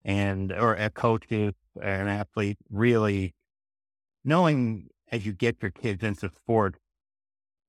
[0.04, 1.54] and or a coach an
[2.08, 3.34] athlete, really
[4.28, 6.76] knowing as you get your kids into sport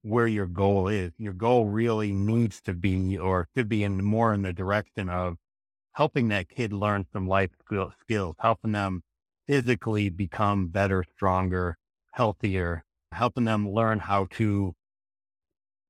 [0.01, 1.13] where your goal is.
[1.17, 5.37] Your goal really needs to be or should be in more in the direction of
[5.93, 9.01] helping that kid learn some life skills, helping them
[9.47, 11.77] physically become better, stronger,
[12.11, 14.73] healthier, helping them learn how to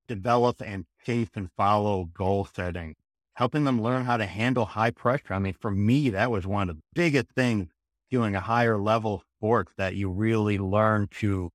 [0.07, 2.95] develop and chase and follow goal setting,
[3.33, 5.33] helping them learn how to handle high pressure.
[5.33, 7.69] I mean, for me, that was one of the biggest things
[8.09, 11.51] doing a higher level sport that you really learn to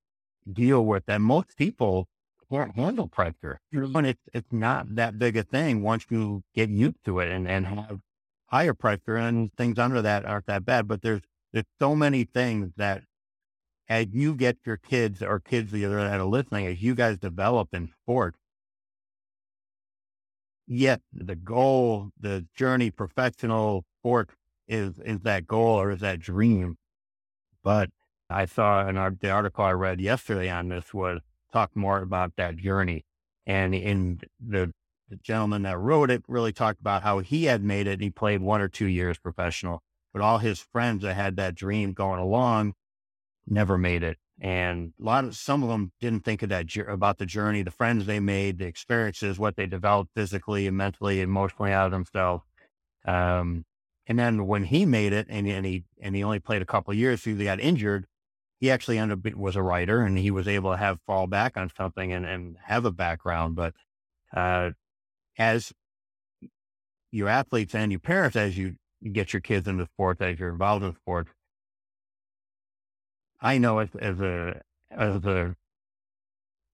[0.51, 2.07] deal with that most people
[2.51, 3.59] can't handle pressure.
[3.71, 7.47] And it's, it's not that big a thing once you get used to it and,
[7.47, 7.99] and have
[8.47, 10.87] higher pressure and things under that aren't that bad.
[10.87, 13.03] But there's, there's so many things that
[13.87, 17.17] as you get your kids or kids the other that are listening, as you guys
[17.17, 18.35] develop in sport,
[20.67, 24.29] yet the goal, the journey, professional sport
[24.67, 26.77] is is that goal or is that dream.
[27.63, 27.89] But
[28.29, 31.21] I saw in our, the article I read yesterday on this was
[31.53, 33.05] talk more about that journey.
[33.45, 34.73] And in the,
[35.09, 38.01] the gentleman that wrote it really talked about how he had made it.
[38.01, 41.93] He played one or two years professional, but all his friends that had that dream
[41.93, 42.73] going along
[43.47, 44.17] never made it.
[44.41, 47.71] And a lot of some of them didn't think of that about the journey, the
[47.71, 52.43] friends they made, the experiences, what they developed physically and mentally, emotionally out of themselves.
[53.05, 53.63] Um,
[54.07, 56.93] and then when he made it, and, and he and he only played a couple
[56.93, 58.05] years, he got injured.
[58.59, 61.57] He actually ended up was a writer, and he was able to have fall back
[61.57, 63.55] on something and and have a background.
[63.55, 63.73] But
[64.33, 64.71] uh,
[65.37, 65.73] as
[67.11, 68.75] your athletes and your parents, as you
[69.11, 71.31] get your kids into sports, as you're involved in sports,
[73.41, 75.55] I know as, as a as a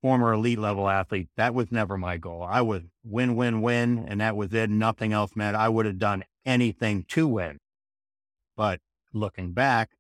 [0.01, 2.43] former elite level athlete, that was never my goal.
[2.43, 4.69] I was win, win, win, and that was it.
[4.69, 5.57] Nothing else mattered.
[5.57, 7.59] I would have done anything to win.
[8.55, 8.79] But
[9.13, 9.91] looking back,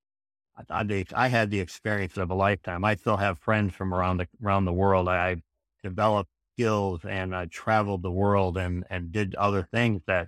[0.69, 2.83] I, I had the experience of a lifetime.
[2.83, 5.07] I still have friends from around the around the world.
[5.07, 5.41] I
[5.83, 10.27] developed skills and I traveled the world and and did other things that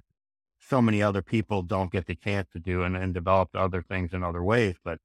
[0.59, 4.13] so many other people don't get the chance to do and, and developed other things
[4.13, 4.75] in other ways.
[4.83, 4.99] But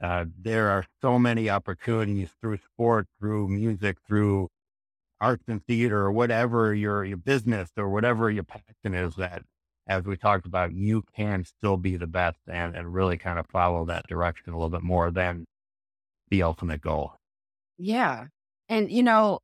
[0.00, 4.48] uh, there are so many opportunities through sport, through music, through
[5.20, 9.16] arts and theater, or whatever your your business or whatever your passion is.
[9.16, 9.42] That,
[9.86, 13.46] as we talked about, you can still be the best and and really kind of
[13.48, 15.44] follow that direction a little bit more than
[16.30, 17.12] the ultimate goal.
[17.76, 18.26] Yeah,
[18.68, 19.40] and you know,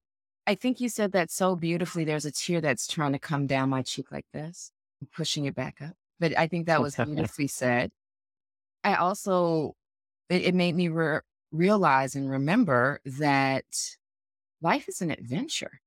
[0.47, 2.05] I think you said that so beautifully.
[2.05, 4.71] There's a tear that's trying to come down my cheek like this,
[5.14, 5.92] pushing it back up.
[6.19, 7.90] But I think that was beautifully said.
[8.83, 9.75] I also
[10.29, 11.21] it, it made me re-
[11.53, 13.65] realize and remember that
[14.61, 15.81] life is an adventure.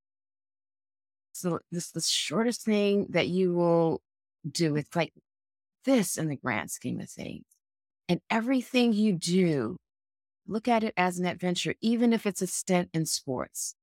[1.32, 4.02] So this the shortest thing that you will
[4.50, 4.76] do.
[4.76, 5.14] It's like
[5.86, 7.46] this in the grand scheme of things.
[8.08, 9.78] And everything you do,
[10.48, 13.76] look at it as an adventure, even if it's a stint in sports.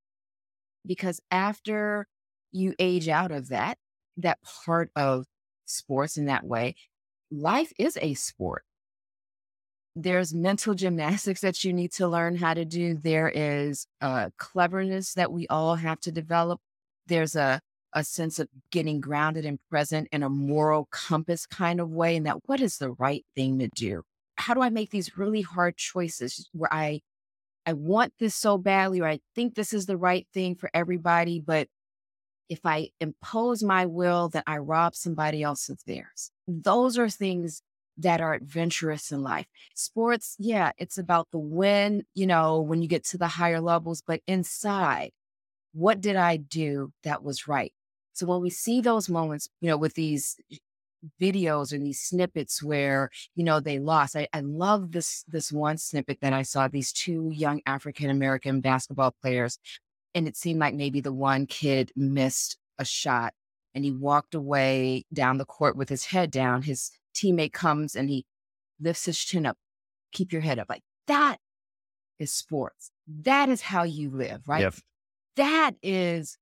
[0.84, 2.06] Because after
[2.52, 3.78] you age out of that,
[4.16, 5.26] that part of
[5.64, 6.74] sports in that way,
[7.30, 8.64] life is a sport
[9.96, 12.94] there's mental gymnastics that you need to learn how to do.
[12.94, 16.60] There is uh, cleverness that we all have to develop.
[17.06, 17.60] There's a,
[17.94, 22.14] a sense of getting grounded and present in a moral compass kind of way.
[22.14, 24.02] And that what is the right thing to do?
[24.36, 27.00] How do I make these really hard choices where I
[27.68, 31.40] I want this so badly, or I think this is the right thing for everybody,
[31.40, 31.66] but
[32.48, 36.30] if I impose my will, that I rob somebody else of theirs.
[36.46, 37.62] Those are things
[37.98, 39.46] that are adventurous in life.
[39.74, 44.02] Sports, yeah, it's about the win, you know, when you get to the higher levels,
[44.06, 45.10] but inside,
[45.72, 47.72] what did I do that was right?
[48.12, 50.36] So when we see those moments, you know, with these
[51.20, 54.16] videos and these snippets where, you know, they lost.
[54.16, 58.60] I, I love this this one snippet that I saw, these two young African American
[58.60, 59.58] basketball players.
[60.14, 63.34] And it seemed like maybe the one kid missed a shot
[63.74, 66.62] and he walked away down the court with his head down.
[66.62, 68.24] His teammate comes and he
[68.80, 69.56] lifts his chin up.
[70.12, 70.68] Keep your head up.
[70.68, 71.38] Like that
[72.18, 72.90] is sports.
[73.06, 74.62] That is how you live, right?
[74.62, 74.74] Yep.
[75.36, 76.38] That is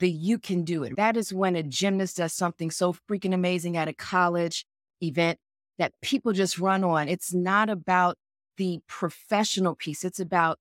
[0.00, 0.96] the you can do it.
[0.96, 4.66] That is when a gymnast does something so freaking amazing at a college
[5.02, 5.38] event
[5.78, 7.08] that people just run on.
[7.08, 8.16] It's not about
[8.56, 10.04] the professional piece.
[10.04, 10.58] It's about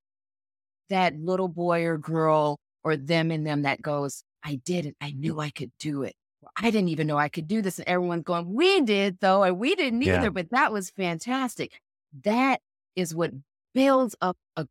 [0.89, 4.95] that little boy or girl or them and them that goes, I did it.
[5.01, 6.15] I knew I could do it.
[6.55, 7.79] I didn't even know I could do this.
[7.79, 10.29] And everyone's going, we did though, and we didn't either, yeah.
[10.29, 11.79] but that was fantastic.
[12.23, 12.61] That
[12.95, 13.31] is what
[13.73, 14.67] builds up a,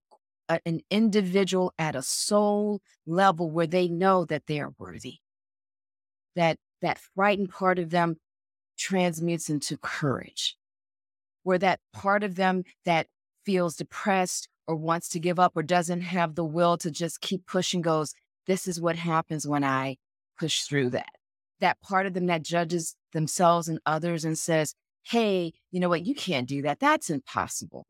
[0.48, 5.16] a, an individual at a soul level where they know that they are worthy.
[6.36, 8.16] That that frightened part of them
[8.78, 10.56] transmutes into courage.
[11.42, 13.06] Where that part of them that
[13.44, 17.46] feels depressed or wants to give up or doesn't have the will to just keep
[17.46, 18.14] pushing goes,
[18.46, 19.96] this is what happens when I
[20.38, 21.11] push through that
[21.62, 26.04] that part of them that judges themselves and others and says, hey, you know what?
[26.04, 26.78] You can't do that.
[26.78, 27.86] That's impossible.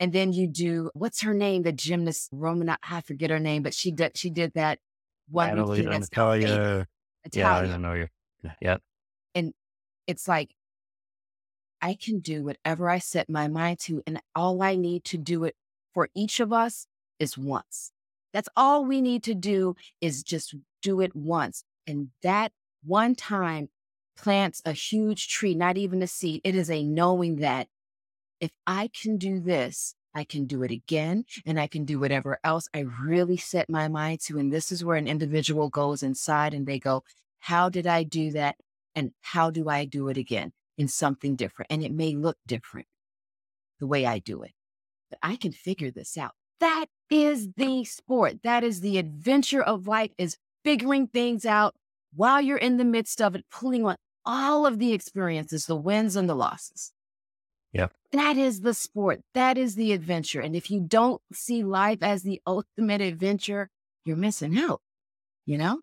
[0.00, 1.62] And then you do, what's her name?
[1.62, 4.80] The gymnast, Roman, I forget her name, but she did, she did that
[5.28, 5.56] one.
[5.56, 6.86] Natalia, Natalia.
[7.32, 8.08] Yeah, I don't know you.
[8.60, 8.78] Yeah.
[9.34, 9.54] And
[10.06, 10.54] it's like,
[11.80, 14.02] I can do whatever I set my mind to.
[14.06, 15.54] And all I need to do it
[15.94, 16.86] for each of us
[17.18, 17.92] is once.
[18.32, 21.64] That's all we need to do is just do it once.
[21.86, 22.52] And that
[22.84, 23.68] one time
[24.16, 26.40] plants a huge tree, not even a seed.
[26.44, 27.68] It is a knowing that
[28.40, 32.38] if I can do this, I can do it again and I can do whatever
[32.42, 34.38] else I really set my mind to.
[34.38, 37.04] And this is where an individual goes inside and they go,
[37.38, 38.56] How did I do that?
[38.94, 41.70] And how do I do it again in something different?
[41.70, 42.86] And it may look different
[43.78, 44.52] the way I do it,
[45.10, 46.32] but I can figure this out.
[46.58, 48.42] That is the sport.
[48.42, 51.76] That is the adventure of life is figuring things out
[52.18, 53.94] while you're in the midst of it, pulling on
[54.24, 56.92] all of the experiences, the wins and the losses.
[57.72, 57.86] Yeah.
[58.10, 59.20] That is the sport.
[59.34, 60.40] That is the adventure.
[60.40, 63.70] And if you don't see life as the ultimate adventure,
[64.04, 64.80] you're missing out,
[65.46, 65.80] you know?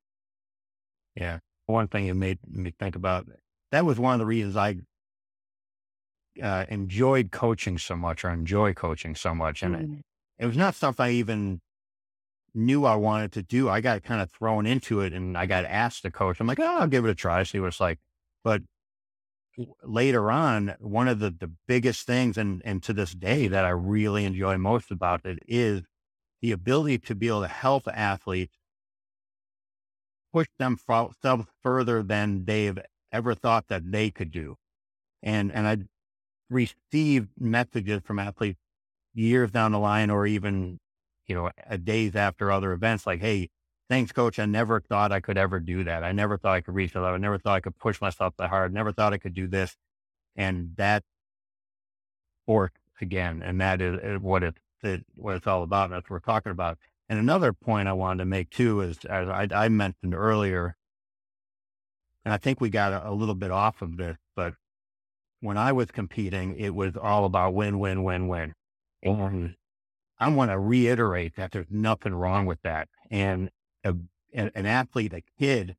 [1.15, 1.39] Yeah.
[1.67, 3.27] One thing it made me think about
[3.71, 4.75] that was one of the reasons I
[6.43, 9.63] uh, enjoyed coaching so much or enjoy coaching so much.
[9.63, 9.99] And mm.
[9.99, 10.05] it,
[10.39, 11.61] it was not something I even
[12.55, 13.69] knew I wanted to do.
[13.69, 16.39] I got kind of thrown into it and I got asked to coach.
[16.39, 17.99] I'm like, oh, I'll give it a try, see what it's like.
[18.43, 18.61] But
[19.83, 23.69] later on, one of the, the biggest things, and, and to this day, that I
[23.69, 25.83] really enjoy most about it is
[26.41, 28.57] the ability to be able to help athletes
[30.33, 30.77] push them
[31.63, 32.79] further than they've
[33.11, 34.55] ever thought that they could do.
[35.23, 35.77] And, and I
[36.49, 38.59] received messages from athletes
[39.13, 40.79] years down the line or even,
[41.27, 41.49] you know,
[41.83, 43.49] days after other events like, Hey,
[43.89, 44.39] thanks coach.
[44.39, 46.03] I never thought I could ever do that.
[46.03, 47.03] I never thought I could reach that.
[47.03, 48.71] I never thought I could push myself that hard.
[48.71, 49.75] I Never thought I could do this.
[50.35, 51.03] And that
[52.47, 53.41] worked again.
[53.43, 55.89] And that is, eh, what it, it, what it's all about.
[55.89, 56.77] That's what we're talking about.
[57.07, 60.75] And another point I wanted to make too is, as I, I mentioned earlier,
[62.23, 64.55] and I think we got a, a little bit off of this, but
[65.41, 68.53] when I was competing, it was all about win, win, win, win.
[69.05, 69.21] Mm-hmm.
[69.21, 69.55] And
[70.19, 72.87] I want to reiterate that there's nothing wrong with that.
[73.11, 73.49] And
[73.83, 73.95] a,
[74.33, 75.75] an athlete, a kid,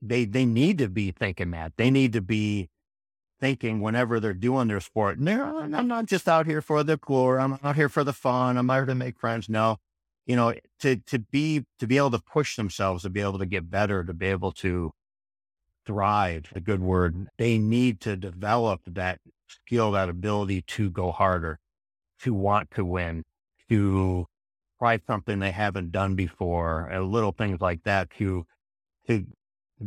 [0.00, 1.72] they, they need to be thinking that.
[1.76, 2.68] They need to be
[3.40, 5.18] thinking whenever they're doing their sport.
[5.18, 7.40] And I'm not just out here for the glory.
[7.40, 8.56] I'm out here for the fun.
[8.56, 9.48] I'm out here to make friends.
[9.48, 9.78] No,
[10.26, 13.46] you know, to, to be, to be able to push themselves, to be able to
[13.46, 14.92] get better, to be able to
[15.86, 21.58] thrive, a good word, they need to develop that skill, that ability to go harder,
[22.20, 23.24] to want to win,
[23.70, 24.26] to
[24.78, 28.46] try something they haven't done before, and little things like that to
[29.06, 29.24] to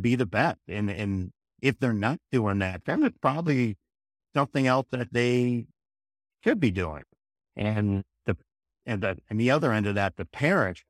[0.00, 0.58] be the best.
[0.68, 3.76] And and if they're not doing that, then it's probably
[4.34, 5.66] something else that they
[6.44, 7.04] should be doing.
[7.56, 8.36] And the
[8.86, 10.82] and the and the other end of that, the parents,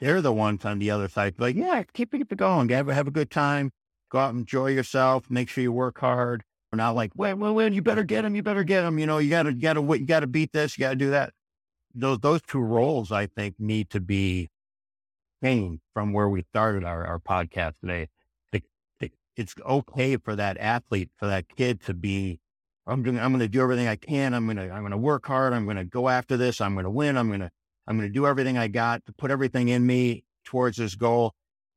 [0.00, 3.12] they're the ones on the other side, like, yeah, keep it going, have, have a
[3.12, 3.72] good time,
[4.10, 6.44] go out and enjoy yourself, make sure you work hard.
[6.72, 8.98] We're not like, well, well, well, you better get them, you better get them.
[8.98, 11.32] You know, you gotta, you gotta, you gotta beat this, you gotta do that
[11.94, 14.50] those those two roles, I think, need to be
[15.42, 18.08] changed from where we started our, our podcast today.
[19.36, 22.40] it's okay for that athlete, for that kid to be,
[22.88, 24.34] I'm doing, I'm going to do everything I can.
[24.34, 25.52] I'm going to, I'm going to work hard.
[25.52, 26.60] I'm going to go after this.
[26.60, 27.16] I'm going to win.
[27.16, 27.50] I'm going to,
[27.86, 31.34] I'm going to do everything I got to put everything in me towards this goal.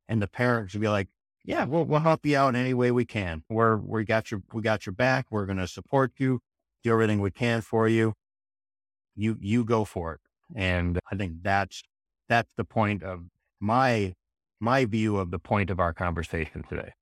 [0.08, 1.08] And the parents will be like,
[1.44, 3.44] yeah, we'll, we'll help you out in any way we can.
[3.48, 5.26] We're, we got your, we got your back.
[5.30, 6.40] We're going to support you,
[6.82, 8.14] do everything we can for you
[9.14, 10.20] you you go for it.
[10.54, 11.82] And I think that's
[12.28, 13.20] that's the point of
[13.60, 14.14] my
[14.60, 16.92] my view of the point of our conversation today.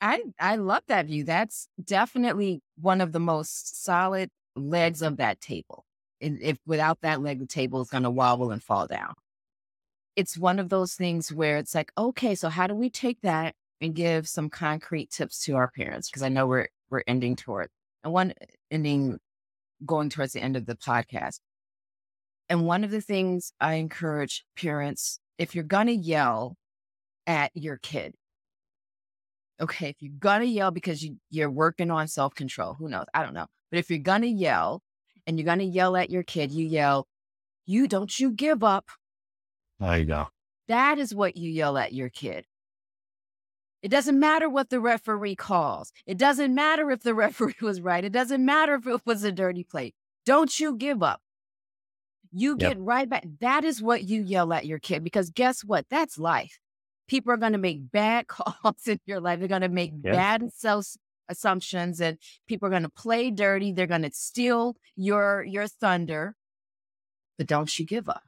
[0.00, 1.24] I I love that view.
[1.24, 5.84] That's definitely one of the most solid legs of that table.
[6.20, 9.14] And if without that leg, the table is going to wobble and fall down.
[10.14, 13.54] It's one of those things where it's like, okay, so how do we take that
[13.80, 16.08] and give some concrete tips to our parents?
[16.08, 17.68] Because I know we're we're ending toward
[18.04, 18.32] and one
[18.70, 19.18] ending
[19.84, 21.40] going towards the end of the podcast.
[22.48, 26.56] And one of the things I encourage parents, if you're going to yell
[27.26, 28.14] at your kid,
[29.60, 33.06] okay, if you're going to yell because you, you're working on self control, who knows?
[33.12, 33.46] I don't know.
[33.70, 34.82] But if you're going to yell
[35.26, 37.08] and you're going to yell at your kid, you yell,
[37.66, 38.90] you don't you give up.
[39.80, 40.28] There you go.
[40.68, 42.46] That is what you yell at your kid.
[43.86, 45.92] It doesn't matter what the referee calls.
[46.06, 48.04] It doesn't matter if the referee was right.
[48.04, 49.94] It doesn't matter if it was a dirty play.
[50.24, 51.20] Don't you give up.
[52.32, 52.78] You get yep.
[52.80, 53.26] right back.
[53.38, 55.86] That is what you yell at your kid because guess what?
[55.88, 56.58] That's life.
[57.06, 59.38] People are going to make bad calls in your life.
[59.38, 60.14] They're going to make yep.
[60.14, 60.96] bad self
[61.28, 62.18] assumptions and
[62.48, 63.70] people are going to play dirty.
[63.70, 66.34] They're going to steal your your thunder.
[67.38, 68.24] But don't you give up.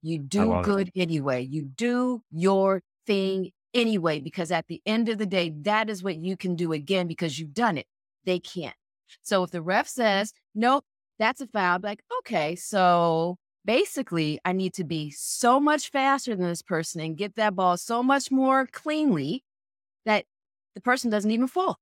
[0.00, 1.02] You do good it.
[1.02, 1.42] anyway.
[1.42, 6.16] You do your thing anyway, because at the end of the day, that is what
[6.16, 7.86] you can do again because you've done it.
[8.24, 8.74] They can't.
[9.22, 10.84] So if the ref says, nope,
[11.18, 16.46] that's a foul, like, okay, so basically I need to be so much faster than
[16.46, 19.44] this person and get that ball so much more cleanly
[20.04, 20.24] that
[20.74, 21.78] the person doesn't even fall.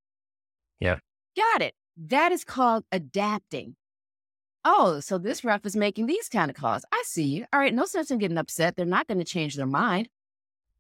[0.80, 0.98] Yeah.
[1.36, 1.74] Got it.
[1.96, 3.76] That is called adapting.
[4.64, 6.84] Oh, so this ref is making these kind of calls.
[6.90, 7.44] I see you.
[7.52, 8.76] All right, no sense in getting upset.
[8.76, 10.08] They're not going to change their mind.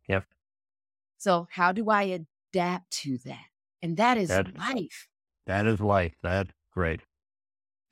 [0.08, 0.24] Yep.
[1.24, 2.20] So how do I
[2.52, 3.46] adapt to that?
[3.80, 5.08] And that is That- life.
[5.46, 6.14] That is life.
[6.22, 7.00] That's great.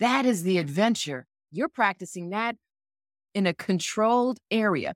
[0.00, 1.26] That is the adventure.
[1.50, 2.56] You're practicing that
[3.34, 4.92] in a controlled area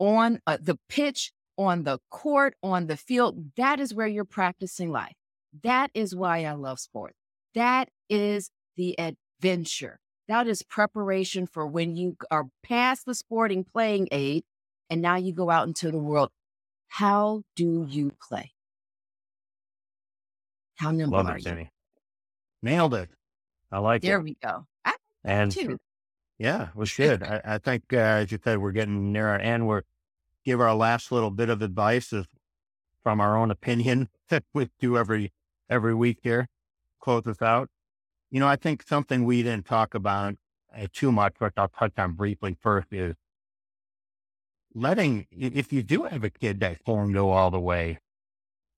[0.00, 3.52] on uh, the pitch, on the court, on the field.
[3.54, 5.14] That is where you're practicing life.
[5.62, 7.16] That is why I love sports.
[7.54, 10.00] That is the adventure.
[10.26, 14.42] That is preparation for when you are past the sporting playing aid
[14.90, 16.30] and now you go out into the world.
[16.88, 18.52] How do you play?
[20.76, 21.44] How nimble Love are it, you?
[21.44, 21.70] Jenny.
[22.62, 23.10] Nailed it.
[23.70, 24.12] I like There it.
[24.12, 24.66] There we go.
[24.84, 25.78] I And too.
[26.38, 27.22] yeah, was good.
[27.22, 29.66] I, I think, uh, as you said, we're getting near our end.
[29.66, 29.82] We're
[30.44, 32.26] give our last little bit of advice is
[33.02, 35.32] from our own opinion that we do every
[35.68, 36.48] every week here.
[37.00, 37.68] Close this out.
[38.30, 40.34] You know, I think something we didn't talk about
[40.76, 43.14] uh, too much, but I'll touch on briefly first is
[44.76, 47.98] letting if you do have a kid that won't go all the way,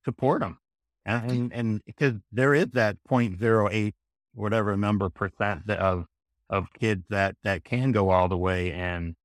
[0.04, 0.58] support them,
[1.04, 3.92] and and, and because there is that 0.08
[4.32, 6.06] whatever number percent of
[6.48, 9.16] of kids that that can go all the way, and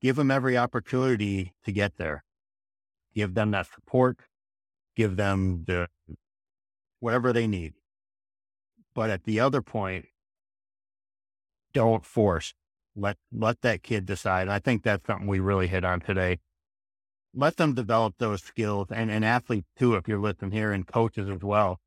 [0.00, 2.24] give them every opportunity to get there.
[3.14, 4.18] Give them that support.
[4.96, 5.88] Give them the
[7.00, 7.74] whatever they need.
[8.94, 10.06] But at the other point,
[11.72, 12.54] don't force.
[12.94, 14.48] Let let that kid decide.
[14.48, 16.40] I think that's something we really hit on today.
[17.34, 21.28] Let them develop those skills and, and athletes too, if you're listening here, and coaches
[21.30, 21.80] as well.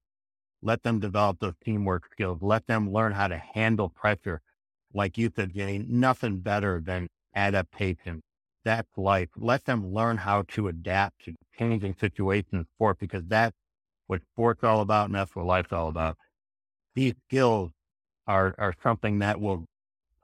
[0.64, 2.40] Let them develop those teamwork skills.
[2.42, 4.42] Let them learn how to handle pressure.
[4.94, 8.24] Like you said, Jenny, nothing better than adaptation.
[8.64, 9.30] That's life.
[9.38, 13.56] Let them learn how to adapt to changing situations sport because that's
[14.08, 16.18] what sport's all about and that's what life's all about.
[16.96, 17.72] These skills
[18.26, 19.66] are, are something that will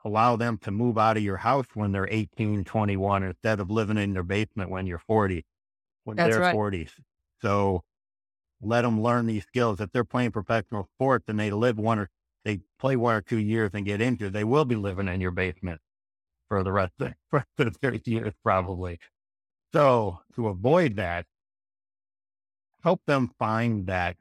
[0.04, 3.97] allow them to move out of your house when they're 18, 21, instead of living
[3.97, 5.45] in their basement when you're 40,
[6.04, 6.56] when That's they're right.
[6.56, 6.91] 40s.
[7.41, 7.84] So
[8.62, 9.80] let them learn these skills.
[9.80, 12.10] If they're playing professional sports and they live one or
[12.43, 15.32] they play one or two years and get injured, they will be living in your
[15.32, 15.82] basement
[16.47, 18.99] for the rest of for the 30 years probably.
[19.74, 21.26] So to avoid that,
[22.84, 24.18] help them find that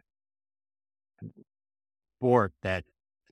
[2.17, 2.85] sport, that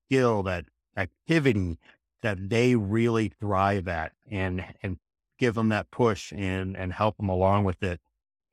[0.04, 0.64] skill, that
[0.96, 1.78] activity
[2.22, 4.98] that they really thrive at and and
[5.38, 8.00] give them that push and and help them along with it.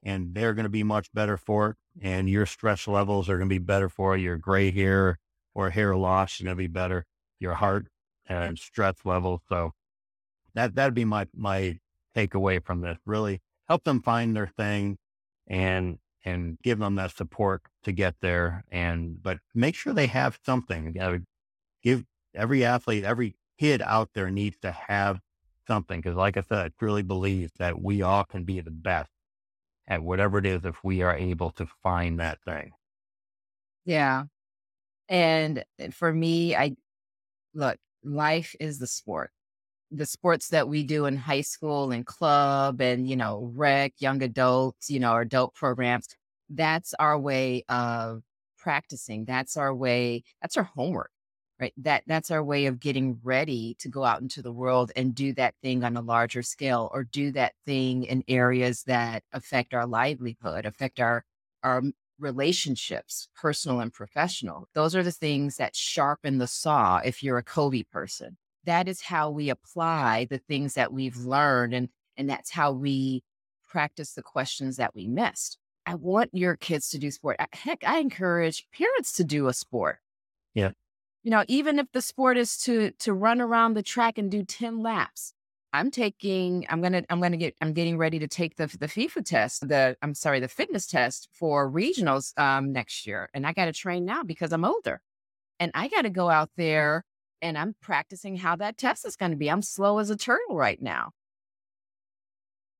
[0.03, 1.75] And they're going to be much better for it.
[2.01, 4.21] And your stress levels are going to be better for it.
[4.21, 5.17] Your gray hair
[5.55, 7.05] or hair loss is going to be better.
[7.39, 7.87] Your heart
[8.27, 9.41] and stress levels.
[9.49, 9.71] So
[10.53, 11.79] that that'd be my my
[12.15, 12.97] takeaway from this.
[13.05, 14.97] Really help them find their thing
[15.47, 18.63] and and give them that support to get there.
[18.71, 20.95] And but make sure they have something.
[21.83, 22.03] Give
[22.33, 25.19] every athlete, every kid out there needs to have
[25.67, 29.09] something because, like I said, I truly believe that we all can be the best
[29.87, 32.71] at whatever it is if we are able to find that thing.
[33.85, 34.23] Yeah.
[35.07, 36.75] And uh, for me, I
[37.53, 39.31] look, life is the sport.
[39.91, 44.23] The sports that we do in high school and club and, you know, rec, young
[44.23, 46.07] adults, you know, adult programs,
[46.49, 48.23] that's our way of
[48.57, 49.25] practicing.
[49.25, 51.11] That's our way, that's our homework,
[51.59, 51.73] right?
[51.77, 55.33] That that's our way of getting ready to go out into the world and do
[55.33, 59.85] that thing on a larger scale or do that thing in areas that affect our
[59.85, 61.23] livelihood, affect our
[61.63, 61.81] our
[62.19, 64.67] relationships, personal and professional.
[64.73, 68.37] Those are the things that sharpen the saw if you're a Covey person.
[68.65, 73.23] That is how we apply the things that we've learned and and that's how we
[73.67, 75.57] practice the questions that we missed.
[75.85, 77.37] I want your kids to do sport.
[77.51, 79.99] Heck, I encourage parents to do a sport.
[80.53, 80.71] Yeah.
[81.25, 84.43] You know, even if the sport is to to run around the track and do
[84.43, 85.33] 10 laps.
[85.73, 89.25] I'm taking I'm to I'm to get I'm getting ready to take the the FIFA
[89.25, 93.27] test, the I'm sorry, the fitness test for regionals um next year.
[93.33, 95.01] And I got to train now because I'm older.
[95.59, 97.05] And I got to go out there
[97.41, 99.49] and I'm practicing how that test is going to be.
[99.49, 101.09] I'm slow as a turtle right now.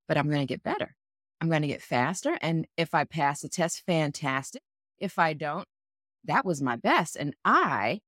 [0.07, 0.95] But I'm going to get better.
[1.41, 4.61] I'm going to get faster and if I pass the test fantastic.
[4.99, 5.67] If I don't,
[6.25, 8.01] that was my best and I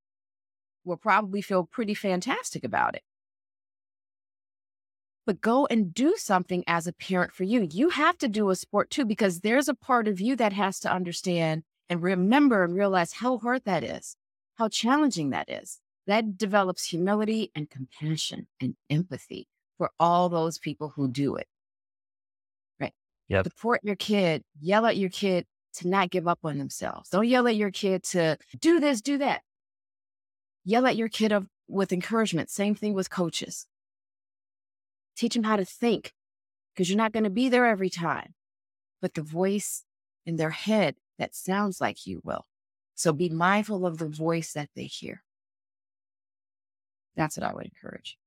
[0.87, 3.03] will probably feel pretty fantastic about it.
[5.27, 7.67] but go and do something as a parent for you.
[7.69, 10.79] You have to do a sport too, because there's a part of you that has
[10.79, 14.15] to understand and remember and realize how hard that is,
[14.55, 15.79] how challenging that is.
[16.07, 21.47] That develops humility and compassion and empathy for all those people who do it.
[22.79, 22.93] Right.
[23.27, 23.43] Yep.
[23.47, 27.09] Support your kid, yell at your kid to not give up on themselves.
[27.09, 29.41] Don't yell at your kid to do this, do that.
[30.67, 32.49] Yell at your kid of, with encouragement.
[32.49, 33.67] Same thing with coaches.
[35.15, 36.13] Teach them how to think
[36.73, 38.33] because you're not going to be there every time.
[39.01, 39.85] But the voice
[40.25, 42.47] in their head that sounds like you will.
[42.95, 45.23] So be mindful of the voice that they hear.
[47.15, 48.17] That's what I would encourage.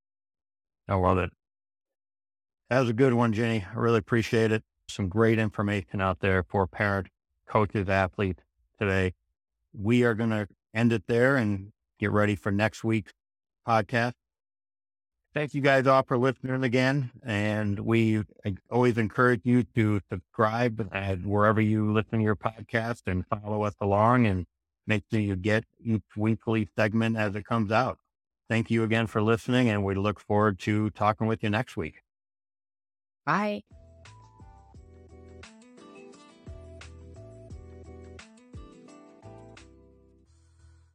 [0.88, 1.28] I love it.
[2.70, 3.66] That was a good one, Jenny.
[3.70, 4.62] I really appreciate it.
[4.88, 7.08] Some great information out there for parent,
[7.46, 8.42] coaches, athletes
[8.78, 9.12] today.
[9.74, 13.12] We are going to end it there and get ready for next week's
[13.68, 14.14] podcast.
[15.32, 17.12] Thank you guys all for listening again.
[17.24, 18.24] And we
[18.68, 23.74] always encourage you to subscribe at wherever you listen to your podcast and follow us
[23.80, 24.46] along and
[24.88, 27.98] make sure you get each weekly segment as it comes out.
[28.48, 32.02] Thank you again for listening, and we look forward to talking with you next week.
[33.24, 33.62] Bye.